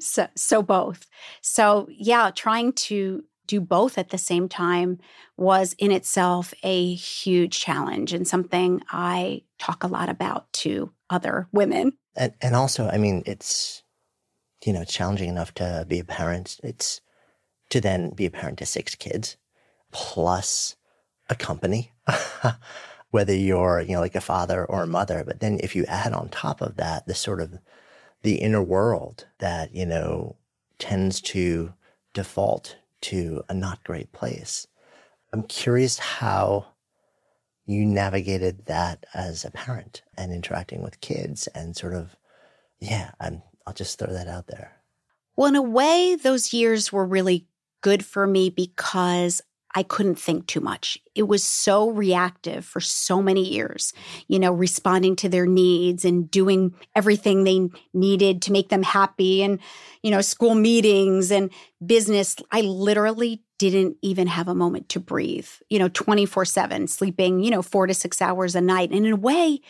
[0.00, 1.06] so, so both.
[1.40, 4.98] So yeah, trying to do both at the same time
[5.36, 11.48] was in itself a huge challenge and something I talk a lot about to other
[11.50, 11.94] women.
[12.14, 13.82] And, and also, I mean, it's,
[14.64, 16.60] you know, challenging enough to be a parent.
[16.62, 17.00] It's,
[17.70, 19.36] to then be a parent to six kids
[19.92, 20.76] plus
[21.28, 21.92] a company,
[23.10, 25.24] whether you're, you know, like a father or a mother.
[25.26, 27.58] But then if you add on top of that, the sort of
[28.22, 30.36] the inner world that, you know,
[30.78, 31.74] tends to
[32.14, 34.66] default to a not great place.
[35.32, 36.66] I'm curious how
[37.66, 42.16] you navigated that as a parent and interacting with kids and sort of,
[42.80, 44.72] yeah, I'm, I'll just throw that out there.
[45.36, 47.46] Well, in a way, those years were really
[47.80, 49.40] good for me because
[49.74, 50.98] I couldn't think too much.
[51.14, 53.92] It was so reactive for so many years,
[54.26, 59.42] you know, responding to their needs and doing everything they needed to make them happy
[59.42, 59.60] and,
[60.02, 61.50] you know, school meetings and
[61.84, 62.36] business.
[62.50, 67.50] I literally didn't even have a moment to breathe, you know, 24 7, sleeping, you
[67.50, 68.90] know, four to six hours a night.
[68.90, 69.60] And in a way,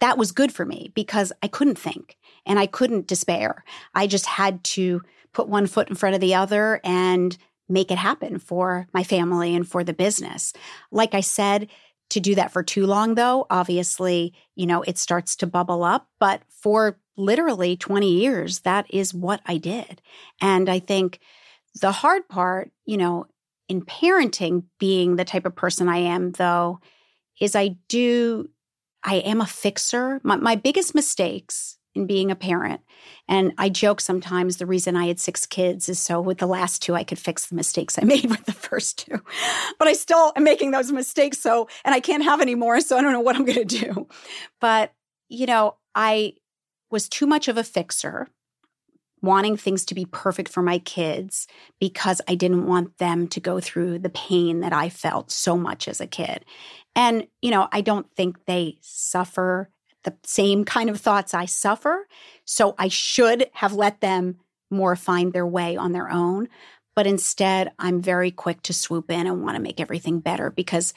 [0.00, 3.64] that was good for me because I couldn't think and I couldn't despair.
[3.94, 5.00] I just had to
[5.34, 7.36] put one foot in front of the other and
[7.68, 10.52] make it happen for my family and for the business.
[10.90, 11.68] Like I said,
[12.10, 16.08] to do that for too long, though, obviously, you know, it starts to bubble up.
[16.20, 20.02] But for literally 20 years, that is what I did.
[20.40, 21.20] And I think
[21.80, 23.26] the hard part, you know,
[23.68, 26.80] in parenting, being the type of person I am, though,
[27.40, 28.50] is I do,
[29.02, 30.20] I am a fixer.
[30.22, 32.80] My, my biggest mistakes in being a parent.
[33.28, 36.82] And I joke sometimes the reason I had six kids is so with the last
[36.82, 39.20] two, I could fix the mistakes I made with the first two.
[39.78, 41.38] But I still am making those mistakes.
[41.38, 42.80] So, and I can't have any more.
[42.80, 44.08] So I don't know what I'm going to do.
[44.60, 44.92] But,
[45.28, 46.34] you know, I
[46.90, 48.28] was too much of a fixer,
[49.22, 51.46] wanting things to be perfect for my kids
[51.80, 55.88] because I didn't want them to go through the pain that I felt so much
[55.88, 56.44] as a kid.
[56.94, 59.70] And, you know, I don't think they suffer
[60.04, 62.06] the same kind of thoughts I suffer.
[62.44, 64.38] So I should have let them
[64.70, 66.48] more find their way on their own.
[66.94, 70.94] But instead, I'm very quick to swoop in and want to make everything better because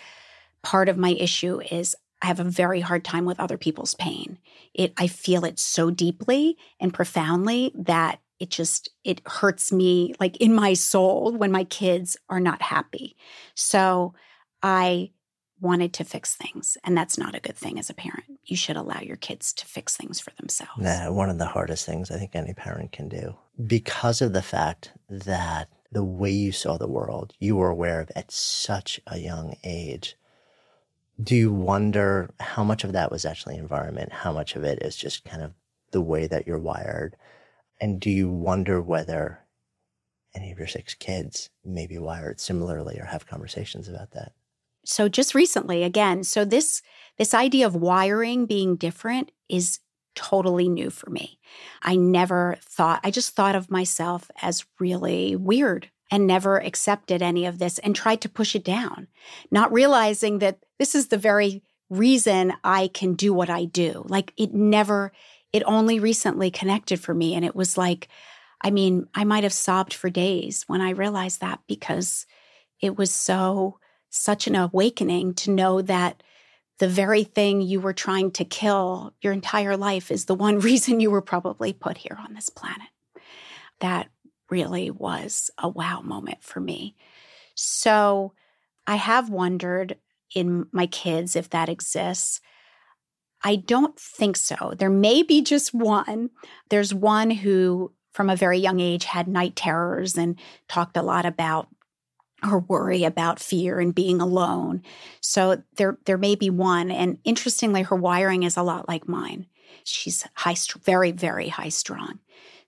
[0.62, 4.40] part of my issue is I have a very hard time with other people's pain.
[4.74, 10.38] It I feel it so deeply and profoundly that it just it hurts me like
[10.38, 13.16] in my soul when my kids are not happy.
[13.56, 14.14] So
[14.64, 15.12] I
[15.60, 16.78] wanted to fix things.
[16.84, 18.40] And that's not a good thing as a parent.
[18.46, 20.80] You should allow your kids to fix things for themselves.
[20.80, 23.36] Nah, one of the hardest things I think any parent can do
[23.66, 28.12] because of the fact that the way you saw the world, you were aware of
[28.16, 30.16] at such a young age.
[31.22, 34.12] Do you wonder how much of that was actually environment?
[34.12, 35.54] How much of it is just kind of
[35.92, 37.16] the way that you're wired?
[37.80, 39.40] And do you wonder whether
[40.36, 44.34] any of your six kids may be wired similarly or have conversations about that?
[44.88, 46.82] So just recently again, so this
[47.18, 49.80] this idea of wiring being different is
[50.16, 51.40] totally new for me.
[51.82, 57.46] I never thought I just thought of myself as really weird and never accepted any
[57.46, 59.08] of this and tried to push it down,
[59.52, 64.06] not realizing that this is the very reason I can do what I do.
[64.08, 65.12] Like it never
[65.52, 68.08] it only recently connected for me and it was like
[68.62, 72.26] I mean, I might have sobbed for days when I realized that because
[72.82, 73.80] it was so,
[74.10, 76.24] such an awakening to know that
[76.80, 81.00] the very thing you were trying to kill your entire life is the one reason
[81.00, 82.88] you were probably put here on this planet.
[83.80, 84.10] That
[84.50, 86.96] really was a wow moment for me.
[87.56, 88.34] So
[88.86, 89.98] I have wondered
[90.34, 92.40] in my kids if that exists.
[93.44, 94.74] I don't think so.
[94.78, 96.30] There may be just one.
[96.70, 101.26] There's one who from a very young age had night terrors and talked a lot
[101.26, 101.68] about
[102.44, 104.84] her worry about fear and being alone.
[105.22, 109.48] So there there may be one and interestingly her wiring is a lot like mine.
[109.84, 112.20] She's high very very high strung.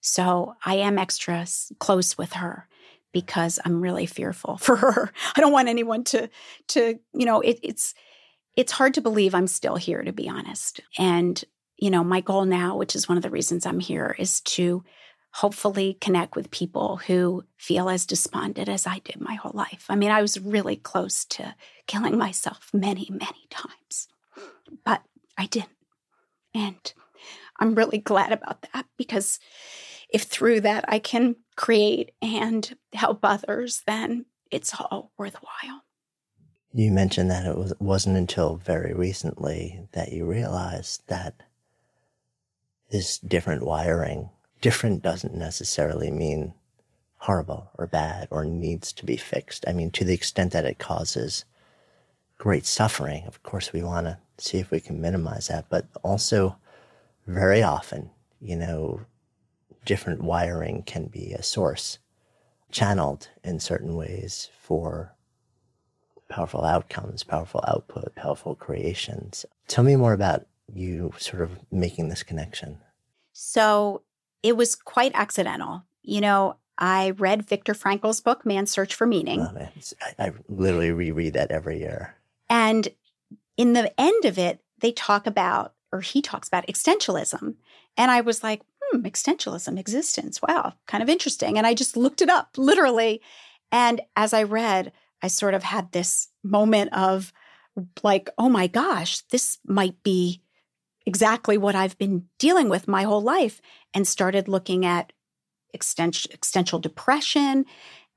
[0.02, 1.46] So I am extra
[1.80, 2.68] close with her
[3.12, 5.12] because I'm really fearful for her.
[5.36, 6.30] I don't want anyone to
[6.70, 7.94] to you know it, it's
[8.56, 10.82] it's hard to believe I'm still here to be honest.
[10.98, 11.44] And
[11.78, 14.84] you know my goal now, which is one of the reasons I'm here, is to
[15.32, 19.86] hopefully connect with people who feel as despondent as I did my whole life.
[19.90, 21.56] I mean, I was really close to
[21.88, 24.08] killing myself many, many times,
[24.84, 25.04] but
[25.38, 25.70] I didn't.
[26.54, 26.94] And
[27.60, 29.40] I'm really glad about that because
[30.10, 35.84] if through that I can create and help others, then it's all worthwhile.
[36.74, 41.36] You mentioned that it was, wasn't until very recently that you realized that
[42.90, 44.30] this different wiring
[44.62, 46.54] different doesn't necessarily mean
[47.18, 49.66] horrible or bad or needs to be fixed.
[49.68, 51.46] I mean, to the extent that it causes
[52.38, 55.66] great suffering, of course, we want to see if we can minimize that.
[55.70, 56.56] But also,
[57.28, 58.10] very often,
[58.42, 59.02] you know,
[59.86, 62.00] different wiring can be a source
[62.72, 65.14] channeled in certain ways for
[66.30, 69.46] powerful outcomes, powerful output, powerful creations.
[69.68, 72.78] Tell me more about you sort of making this connection.
[73.34, 74.04] So,
[74.44, 75.84] it was quite accidental.
[76.02, 79.42] You know, I read Viktor Frankl's book, Man's Search for Meaning.
[79.42, 82.16] I, I literally reread that every year.
[82.50, 82.88] And
[83.58, 87.56] in the end of it, they talk about, or he talks about existentialism.
[87.98, 90.42] And I was like, hmm, existentialism, existence.
[90.42, 91.58] Wow, kind of interesting.
[91.58, 93.22] And I just looked it up literally.
[93.72, 97.34] And as I read, I sort of had this moment of
[98.04, 100.42] like, oh my gosh, this might be
[101.10, 103.62] exactly what I've been dealing with my whole life
[103.96, 105.12] and started looking at
[105.74, 107.66] existential depression.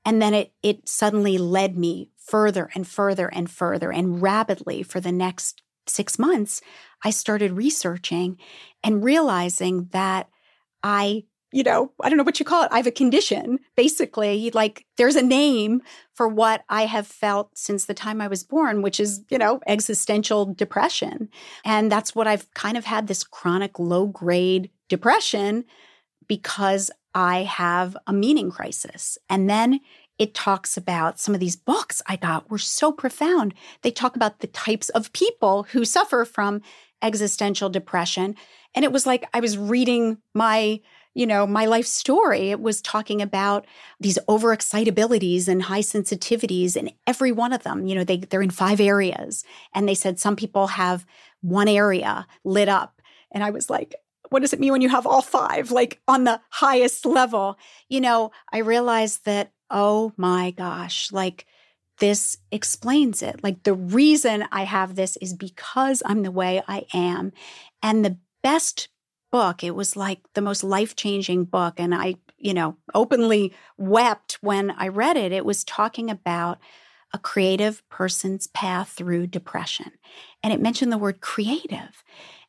[0.05, 4.99] And then it, it suddenly led me further and further and further and rapidly for
[4.99, 6.61] the next six months.
[7.03, 8.37] I started researching
[8.83, 10.29] and realizing that
[10.83, 11.23] I
[11.53, 12.69] you know, I don't know what you call it.
[12.71, 14.49] I have a condition, basically.
[14.51, 15.81] Like there's a name
[16.15, 19.59] for what I have felt since the time I was born, which is, you know,
[19.67, 21.29] existential depression.
[21.63, 25.65] And that's what I've kind of had this chronic low grade depression
[26.27, 29.19] because I have a meaning crisis.
[29.29, 29.79] And then
[30.17, 33.53] it talks about some of these books I got were so profound.
[33.83, 36.61] They talk about the types of people who suffer from
[37.03, 38.35] existential depression.
[38.73, 40.79] And it was like I was reading my
[41.13, 43.65] you know, my life story, it was talking about
[43.99, 48.49] these overexcitabilities and high sensitivities and every one of them, you know, they, they're in
[48.49, 49.43] five areas.
[49.73, 51.05] And they said some people have
[51.41, 53.01] one area lit up.
[53.31, 53.95] And I was like,
[54.29, 57.57] what does it mean when you have all five, like on the highest level?
[57.89, 61.45] You know, I realized that, oh my gosh, like
[61.99, 63.43] this explains it.
[63.43, 67.31] Like the reason I have this is because I'm the way I am.
[67.83, 68.89] And the best
[69.33, 69.63] book.
[69.63, 71.79] It was like the most life changing book.
[71.79, 75.31] And I, you know, openly wept when I read it.
[75.31, 76.59] It was talking about
[77.11, 79.93] a creative person's path through depression.
[80.43, 82.03] And it mentioned the word creative.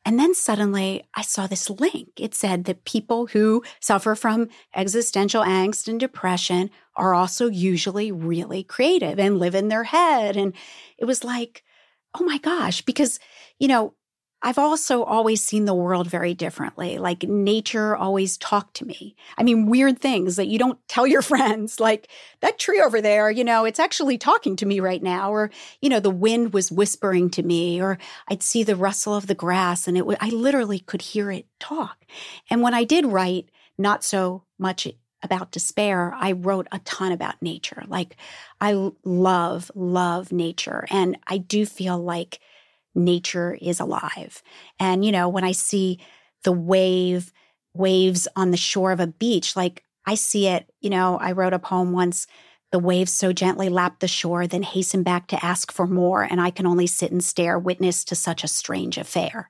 [0.04, 2.10] And then suddenly I saw this link.
[2.18, 8.62] It said that people who suffer from existential angst and depression are also usually really
[8.62, 10.36] creative and live in their head.
[10.36, 10.52] And
[10.98, 11.64] it was like,
[12.20, 13.18] oh my gosh, because,
[13.58, 13.94] you know,
[14.44, 16.98] I've also always seen the world very differently.
[16.98, 19.16] Like nature always talked to me.
[19.38, 22.08] I mean, weird things that you don't tell your friends, like
[22.40, 25.32] that tree over there, you know, it's actually talking to me right now.
[25.32, 27.96] Or, you know, the wind was whispering to me, or
[28.28, 31.46] I'd see the rustle of the grass and it would, I literally could hear it
[31.58, 32.04] talk.
[32.50, 34.86] And when I did write, not so much
[35.22, 37.82] about despair, I wrote a ton about nature.
[37.88, 38.16] Like,
[38.60, 40.84] I love, love nature.
[40.90, 42.40] And I do feel like
[42.94, 44.42] nature is alive.
[44.78, 46.00] And, you know, when I see
[46.42, 47.32] the wave,
[47.74, 51.54] waves on the shore of a beach, like I see it, you know, I wrote
[51.54, 52.26] a poem once
[52.74, 56.40] the waves so gently lap the shore, then hasten back to ask for more, and
[56.40, 59.48] I can only sit and stare, witness to such a strange affair.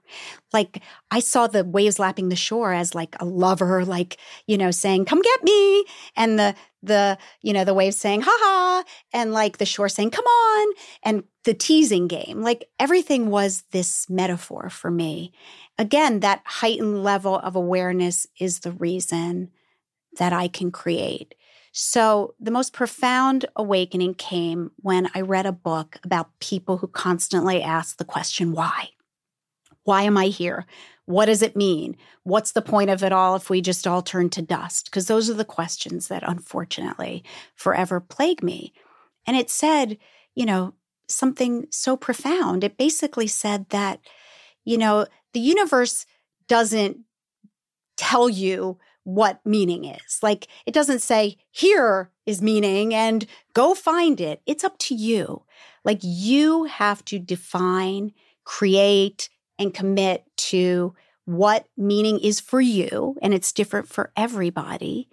[0.53, 4.70] Like I saw the waves lapping the shore as like a lover, like, you know,
[4.70, 5.87] saying, Come get me.
[6.14, 10.11] And the the, you know, the waves saying, ha ha, and like the shore saying,
[10.11, 12.43] come on, and the teasing game.
[12.43, 15.33] Like everything was this metaphor for me.
[15.79, 19.51] Again, that heightened level of awareness is the reason
[20.18, 21.35] that I can create.
[21.77, 27.61] So, the most profound awakening came when I read a book about people who constantly
[27.61, 28.91] ask the question, why?
[29.83, 30.66] Why am I here?
[31.07, 31.97] What does it mean?
[32.22, 34.85] What's the point of it all if we just all turn to dust?
[34.85, 37.25] Because those are the questions that unfortunately
[37.57, 38.72] forever plague me.
[39.27, 39.99] And it said,
[40.37, 40.75] you know,
[41.09, 42.62] something so profound.
[42.62, 43.99] It basically said that,
[44.64, 46.07] you know, the universe
[46.47, 46.99] doesn't
[47.97, 50.18] tell you what meaning is.
[50.22, 54.42] Like it doesn't say, here is meaning and go find it.
[54.46, 55.44] It's up to you.
[55.84, 58.12] Like you have to define,
[58.44, 59.28] create,
[59.59, 60.94] and commit to
[61.26, 63.16] what meaning is for you.
[63.22, 65.09] And it's different for everybody.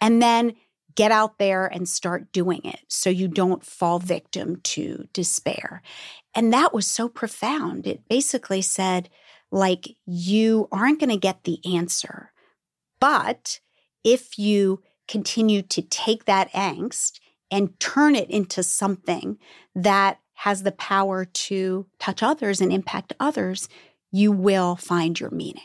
[0.00, 0.54] And then
[0.94, 5.80] get out there and start doing it so you don't fall victim to despair.
[6.34, 7.86] And that was so profound.
[7.86, 9.08] It basically said,
[9.50, 12.32] like, you aren't going to get the answer
[13.00, 13.60] but
[14.04, 17.20] if you continue to take that angst
[17.50, 19.38] and turn it into something
[19.74, 23.68] that has the power to touch others and impact others,
[24.12, 25.62] you will find your meaning.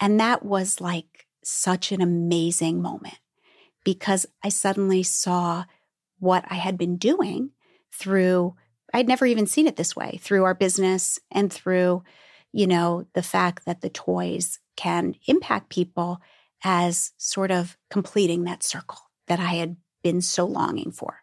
[0.00, 3.18] And that was like such an amazing moment
[3.84, 5.64] because I suddenly saw
[6.18, 7.50] what I had been doing
[7.92, 8.54] through,
[8.92, 12.02] I'd never even seen it this way, through our business and through,
[12.52, 16.20] you know, the fact that the toys can impact people
[16.64, 21.20] as sort of completing that circle that I had been so longing for.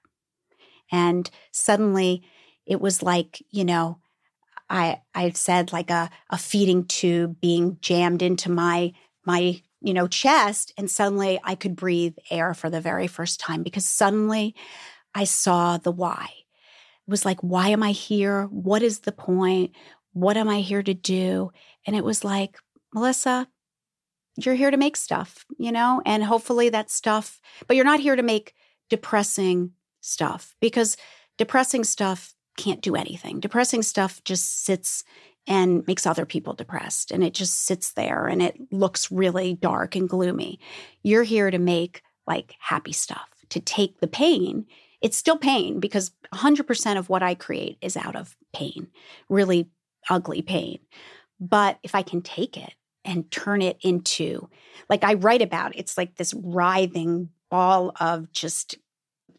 [0.92, 2.24] And suddenly
[2.66, 4.00] it was like, you know,
[4.70, 8.94] I I said like a, a feeding tube being jammed into my
[9.26, 13.62] my you know chest and suddenly I could breathe air for the very first time
[13.62, 14.56] because suddenly
[15.14, 16.30] I saw the why.
[17.08, 18.46] It was like why am I here?
[18.46, 19.76] What is the point?
[20.14, 21.52] What am I here to do?
[21.86, 22.58] And it was like,
[22.94, 23.48] Melissa,
[24.38, 28.16] you're here to make stuff, you know, and hopefully that stuff, but you're not here
[28.16, 28.54] to make
[28.90, 29.72] depressing
[30.02, 30.98] stuff because
[31.38, 33.40] depressing stuff can't do anything.
[33.40, 35.04] Depressing stuff just sits
[35.48, 39.96] and makes other people depressed and it just sits there and it looks really dark
[39.96, 40.60] and gloomy.
[41.04, 44.66] You're here to make like happy stuff, to take the pain.
[45.02, 48.88] It's still pain because 100% of what I create is out of pain,
[49.30, 49.70] really
[50.10, 50.80] ugly pain.
[51.40, 52.74] But if I can take it
[53.06, 54.50] and turn it into
[54.90, 58.78] like I write about it's like this writhing ball of just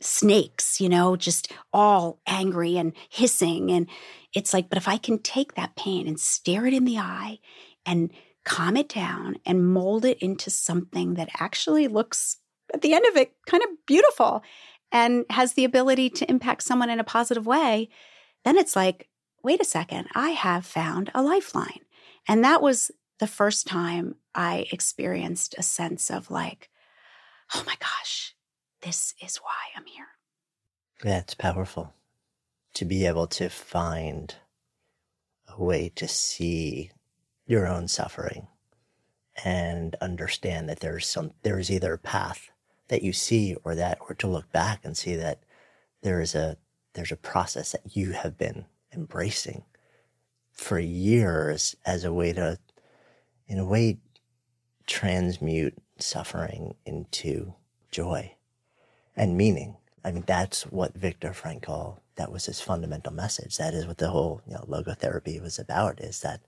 [0.01, 3.71] snakes, you know, just all angry and hissing.
[3.71, 3.89] And
[4.35, 7.39] it's like, but if I can take that pain and stare it in the eye
[7.85, 8.11] and
[8.45, 12.39] calm it down and mold it into something that actually looks
[12.73, 14.43] at the end of it kind of beautiful
[14.93, 17.89] and has the ability to impact someone in a positive way,
[18.45, 19.09] then it's like,
[19.43, 21.81] wait a second, I have found a lifeline.
[22.29, 26.71] And that was the first time I experienced a sense of like,
[27.55, 28.35] oh my gosh,
[28.83, 30.07] this is why I'm here.
[31.03, 31.95] That's powerful
[32.75, 34.35] to be able to find
[35.49, 36.91] a way to see
[37.47, 38.49] your own suffering
[39.45, 42.51] and understand that there's some there's either a path
[42.89, 45.41] that you see or that or to look back and see that
[46.03, 46.57] there is a
[46.95, 49.65] there's a process that you have been embracing
[50.53, 52.59] for years as a way to
[53.49, 53.99] in a way,
[54.87, 57.55] transmute suffering into
[57.91, 58.33] joy
[59.17, 59.77] and meaning.
[60.05, 63.57] I mean, that's what Viktor Frankl, that was his fundamental message.
[63.57, 66.41] That is what the whole, you know, logotherapy was about is that,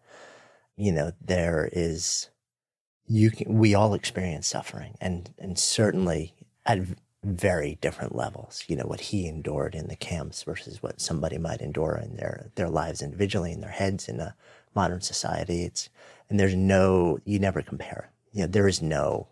[0.76, 2.28] you know, there is,
[3.07, 6.34] you can, we all experience suffering and, and certainly
[6.66, 6.78] at
[7.24, 8.62] very different levels.
[8.68, 12.51] You know, what he endured in the camps versus what somebody might endure in their,
[12.55, 14.36] their lives individually, in their heads in a
[14.74, 15.64] modern society.
[15.64, 15.88] It's,
[16.31, 18.11] and there's no, you never compare.
[18.33, 19.29] You know, there is no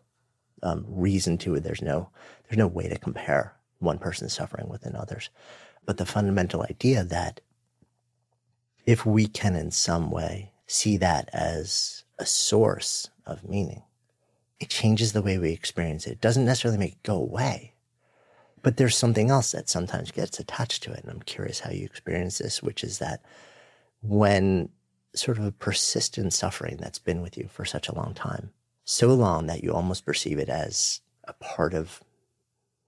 [0.62, 1.62] um, reason to it.
[1.62, 2.08] There's no,
[2.48, 5.30] there's no way to compare one person's suffering with another's.
[5.84, 7.40] But the fundamental idea that
[8.86, 13.82] if we can in some way see that as a source of meaning,
[14.58, 16.12] it changes the way we experience it.
[16.12, 17.74] It doesn't necessarily make it go away,
[18.62, 21.02] but there's something else that sometimes gets attached to it.
[21.02, 23.22] And I'm curious how you experience this, which is that
[24.02, 24.70] when
[25.18, 28.50] sort of a persistent suffering that's been with you for such a long time,
[28.84, 32.02] so long that you almost perceive it as a part of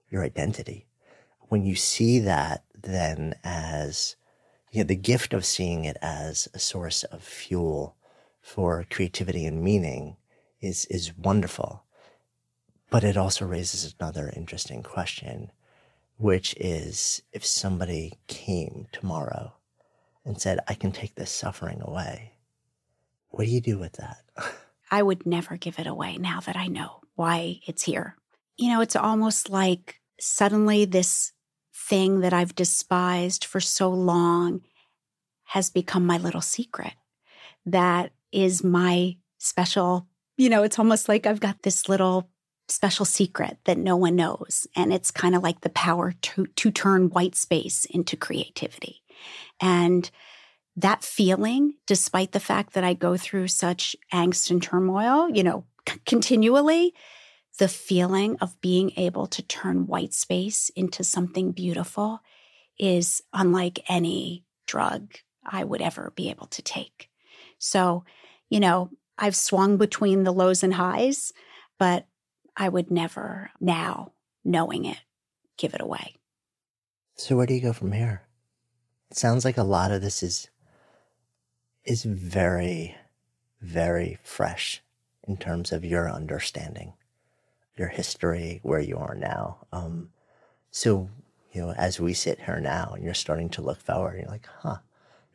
[0.09, 0.85] your identity.
[1.49, 4.15] When you see that then as
[4.71, 7.95] you know, the gift of seeing it as a source of fuel
[8.41, 10.17] for creativity and meaning
[10.61, 11.83] is, is wonderful.
[12.89, 15.51] But it also raises another interesting question,
[16.17, 19.53] which is if somebody came tomorrow
[20.25, 22.33] and said, I can take this suffering away,
[23.29, 24.23] what do you do with that?
[24.91, 28.15] I would never give it away now that I know why it's here.
[28.57, 31.31] You know, it's almost like suddenly this
[31.73, 34.61] thing that I've despised for so long
[35.45, 36.93] has become my little secret.
[37.65, 40.07] That is my special,
[40.37, 42.29] you know, it's almost like I've got this little
[42.67, 44.67] special secret that no one knows.
[44.75, 49.01] And it's kind of like the power to, to turn white space into creativity.
[49.61, 50.09] And
[50.75, 55.65] that feeling, despite the fact that I go through such angst and turmoil, you know,
[55.87, 56.93] c- continually,
[57.57, 62.21] the feeling of being able to turn white space into something beautiful
[62.77, 65.15] is unlike any drug
[65.45, 67.09] I would ever be able to take.
[67.57, 68.05] So,
[68.49, 71.33] you know, I've swung between the lows and highs,
[71.77, 72.07] but
[72.55, 74.13] I would never now,
[74.45, 74.99] knowing it,
[75.57, 76.15] give it away.
[77.17, 78.28] So where do you go from here?
[79.11, 80.49] It sounds like a lot of this is
[81.83, 82.95] is very,
[83.61, 84.83] very fresh
[85.27, 86.93] in terms of your understanding,
[87.75, 89.65] your history, where you are now.
[89.71, 90.09] Um,
[90.69, 91.09] so,
[91.51, 94.47] you know, as we sit here now and you're starting to look forward, you're like,
[94.59, 94.77] huh,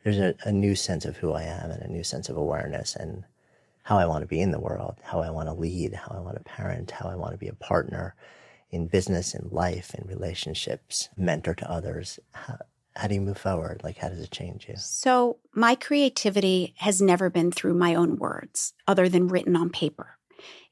[0.03, 2.95] there's a, a new sense of who I am and a new sense of awareness
[2.95, 3.25] and
[3.83, 6.21] how I want to be in the world, how I want to lead, how I
[6.21, 8.15] want to parent, how I want to be a partner
[8.71, 12.19] in business and life and relationships, mentor to others.
[12.31, 12.59] How,
[12.95, 13.81] how do you move forward?
[13.83, 14.75] Like, how does it change you?
[14.77, 20.17] So, my creativity has never been through my own words, other than written on paper.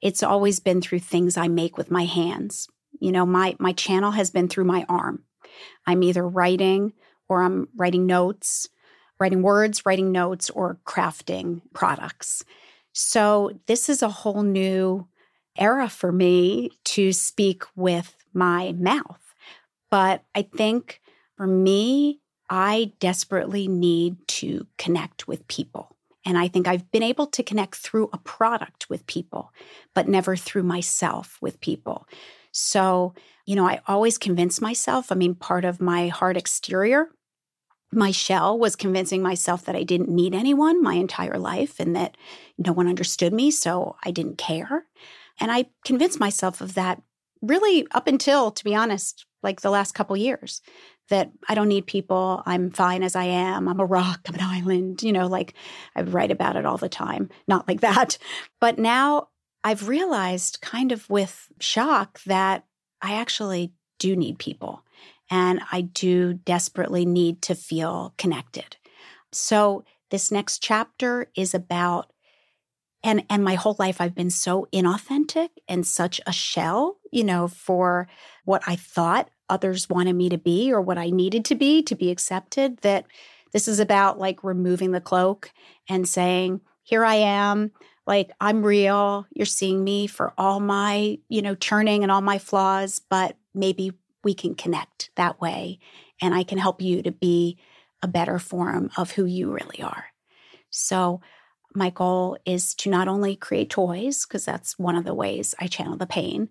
[0.02, 2.68] It's always been through things I make with my hands.
[3.00, 5.24] You know, my, my channel has been through my arm.
[5.86, 6.94] I'm either writing
[7.28, 8.70] or I'm writing notes
[9.24, 12.44] writing words, writing notes, or crafting products.
[12.92, 15.08] So this is a whole new
[15.58, 19.22] era for me to speak with my mouth.
[19.90, 21.00] But I think
[21.38, 22.20] for me,
[22.50, 25.96] I desperately need to connect with people.
[26.26, 29.52] And I think I've been able to connect through a product with people,
[29.94, 32.08] but never through myself with people.
[32.52, 33.14] So,
[33.46, 35.12] you know, I always convince myself.
[35.12, 37.10] I mean, part of my hard exterior
[37.96, 42.18] my shell was convincing myself that I didn't need anyone my entire life and that
[42.58, 44.86] no one understood me, so I didn't care.
[45.40, 47.02] And I convinced myself of that
[47.42, 50.62] really up until, to be honest, like the last couple years
[51.10, 52.42] that I don't need people.
[52.46, 53.68] I'm fine as I am.
[53.68, 54.22] I'm a rock.
[54.28, 55.04] I'm an island.
[55.04, 55.54] You know, like
[55.96, 57.30] I write about it all the time.
[57.48, 58.18] Not like that.
[58.60, 59.30] But now
[59.64, 62.66] I've realized, kind of with shock, that
[63.02, 64.84] I actually do need people
[65.30, 68.78] and I do desperately need to feel connected.
[69.32, 72.12] So this next chapter is about
[73.04, 77.48] and and my whole life I've been so inauthentic and such a shell, you know,
[77.48, 78.08] for
[78.46, 81.96] what I thought others wanted me to be or what I needed to be to
[81.96, 83.06] be accepted that
[83.52, 85.52] this is about like removing the cloak
[85.88, 87.72] and saying, here I am,
[88.08, 89.28] like I'm real.
[89.34, 93.94] You're seeing me for all my, you know, churning and all my flaws, but maybe
[94.24, 95.80] we can connect that way
[96.22, 97.58] and I can help you to be
[98.02, 100.06] a better form of who you really are.
[100.70, 101.22] So,
[101.76, 105.66] my goal is to not only create toys, because that's one of the ways I
[105.66, 106.50] channel the pain,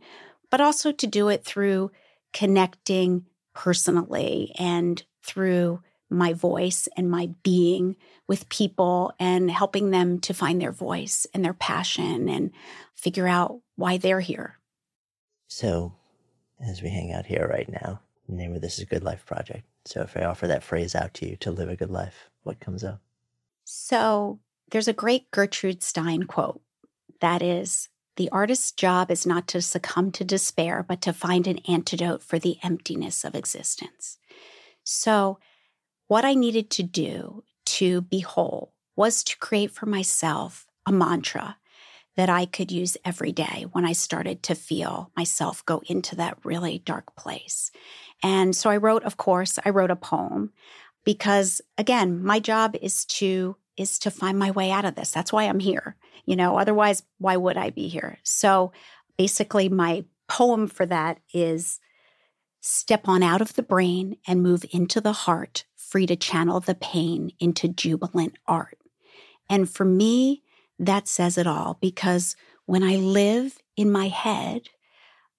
[0.51, 1.93] but also to do it through
[2.33, 5.81] connecting personally and through
[6.11, 7.97] my voice and my being
[8.29, 12.51] with people and helping them to find their voice and their passion and
[12.95, 14.59] figure out why they're here.
[15.49, 15.95] So,
[16.61, 18.01] as we hang out here right now.
[18.29, 19.65] The name of this is Good Life Project.
[19.85, 22.61] So if I offer that phrase out to you to live a good life, what
[22.61, 23.01] comes up?
[23.65, 24.39] So
[24.71, 26.61] there's a great Gertrude Stein quote
[27.21, 31.59] that is, the artist's job is not to succumb to despair, but to find an
[31.69, 34.19] antidote for the emptiness of existence.
[34.85, 35.39] So,
[36.09, 41.57] what I needed to do to be whole was to create for myself a mantra
[42.17, 46.37] that I could use every day when I started to feel myself go into that
[46.45, 47.71] really dark place.
[48.23, 50.53] And so I wrote, of course, I wrote a poem
[51.05, 55.11] because again, my job is to is to find my way out of this.
[55.11, 55.97] That's why I'm here.
[56.25, 58.19] You know, otherwise why would I be here?
[58.23, 58.73] So
[59.17, 61.81] Basically, my poem for that is
[62.61, 66.75] step on out of the brain and move into the heart, free to channel the
[66.75, 68.79] pain into jubilant art.
[69.51, 70.43] And for me,
[70.79, 74.63] that says it all because when I live in my head,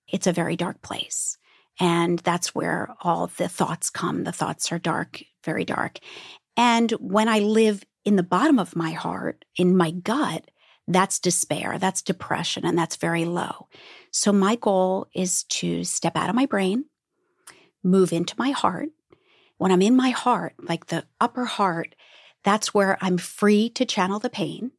[0.07, 1.37] it's a very dark place.
[1.79, 4.25] And that's where all the thoughts come.
[4.25, 5.97] The thoughts are dark, very dark.
[6.55, 10.49] And when I live in the bottom of my heart, in my gut,
[10.87, 13.67] that's despair, that's depression, and that's very low.
[14.11, 16.85] So my goal is to step out of my brain,
[17.83, 18.89] move into my heart.
[19.57, 21.95] When I'm in my heart, like the upper heart,
[22.43, 24.71] that's where I'm free to channel the pain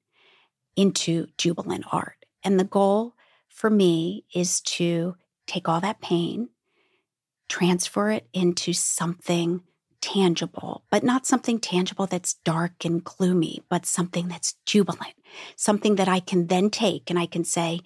[0.76, 2.26] into jubilant art.
[2.42, 3.14] And the goal
[3.48, 5.16] for me is to
[5.46, 6.50] take all that pain,
[7.48, 9.62] transfer it into something
[10.04, 15.14] tangible, but not something tangible that's dark and gloomy, but something that's jubilant,
[15.56, 17.80] something that I can then take and I can say,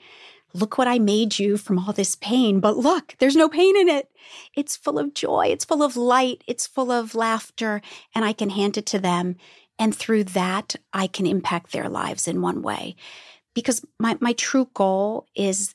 [0.55, 3.87] Look what I made you from all this pain, but look, there's no pain in
[3.87, 4.11] it.
[4.57, 7.83] It's full of joy, it's full of light, it's full of laughter,
[8.15, 9.37] and I can hand it to them.
[9.79, 12.97] And through that, I can impact their lives in one way.
[13.55, 15.75] Because my, my true goal is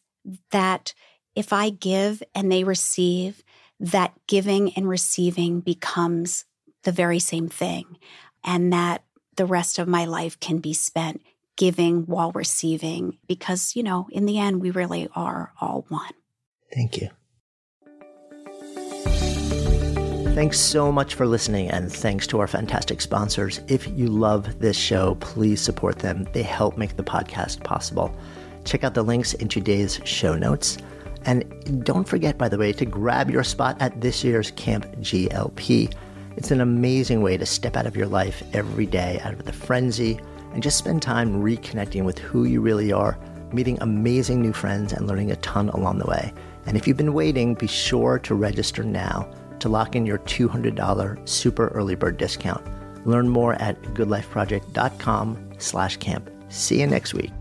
[0.50, 0.96] that
[1.36, 3.44] if I give and they receive,
[3.84, 6.46] that giving and receiving becomes
[6.84, 7.98] the very same thing,
[8.44, 9.04] and that
[9.36, 11.22] the rest of my life can be spent
[11.58, 16.14] giving while receiving, because, you know, in the end, we really are all one.
[16.74, 17.10] Thank you.
[20.34, 23.60] Thanks so much for listening, and thanks to our fantastic sponsors.
[23.68, 26.28] If you love this show, please support them.
[26.34, 28.16] They help make the podcast possible.
[28.66, 30.78] Check out the links in today's show notes.
[31.26, 35.94] And don't forget, by the way, to grab your spot at this year's Camp GLP.
[36.36, 39.54] It's an amazing way to step out of your life every day, out of the
[39.54, 40.20] frenzy,
[40.54, 43.18] and just spend time reconnecting with who you really are,
[43.52, 46.34] meeting amazing new friends, and learning a ton along the way.
[46.66, 51.30] And if you've been waiting, be sure to register now to lock in your $200
[51.30, 52.66] super early bird discount.
[53.06, 56.30] Learn more at goodlifeproject.com slash camp.
[56.50, 57.32] See you next week.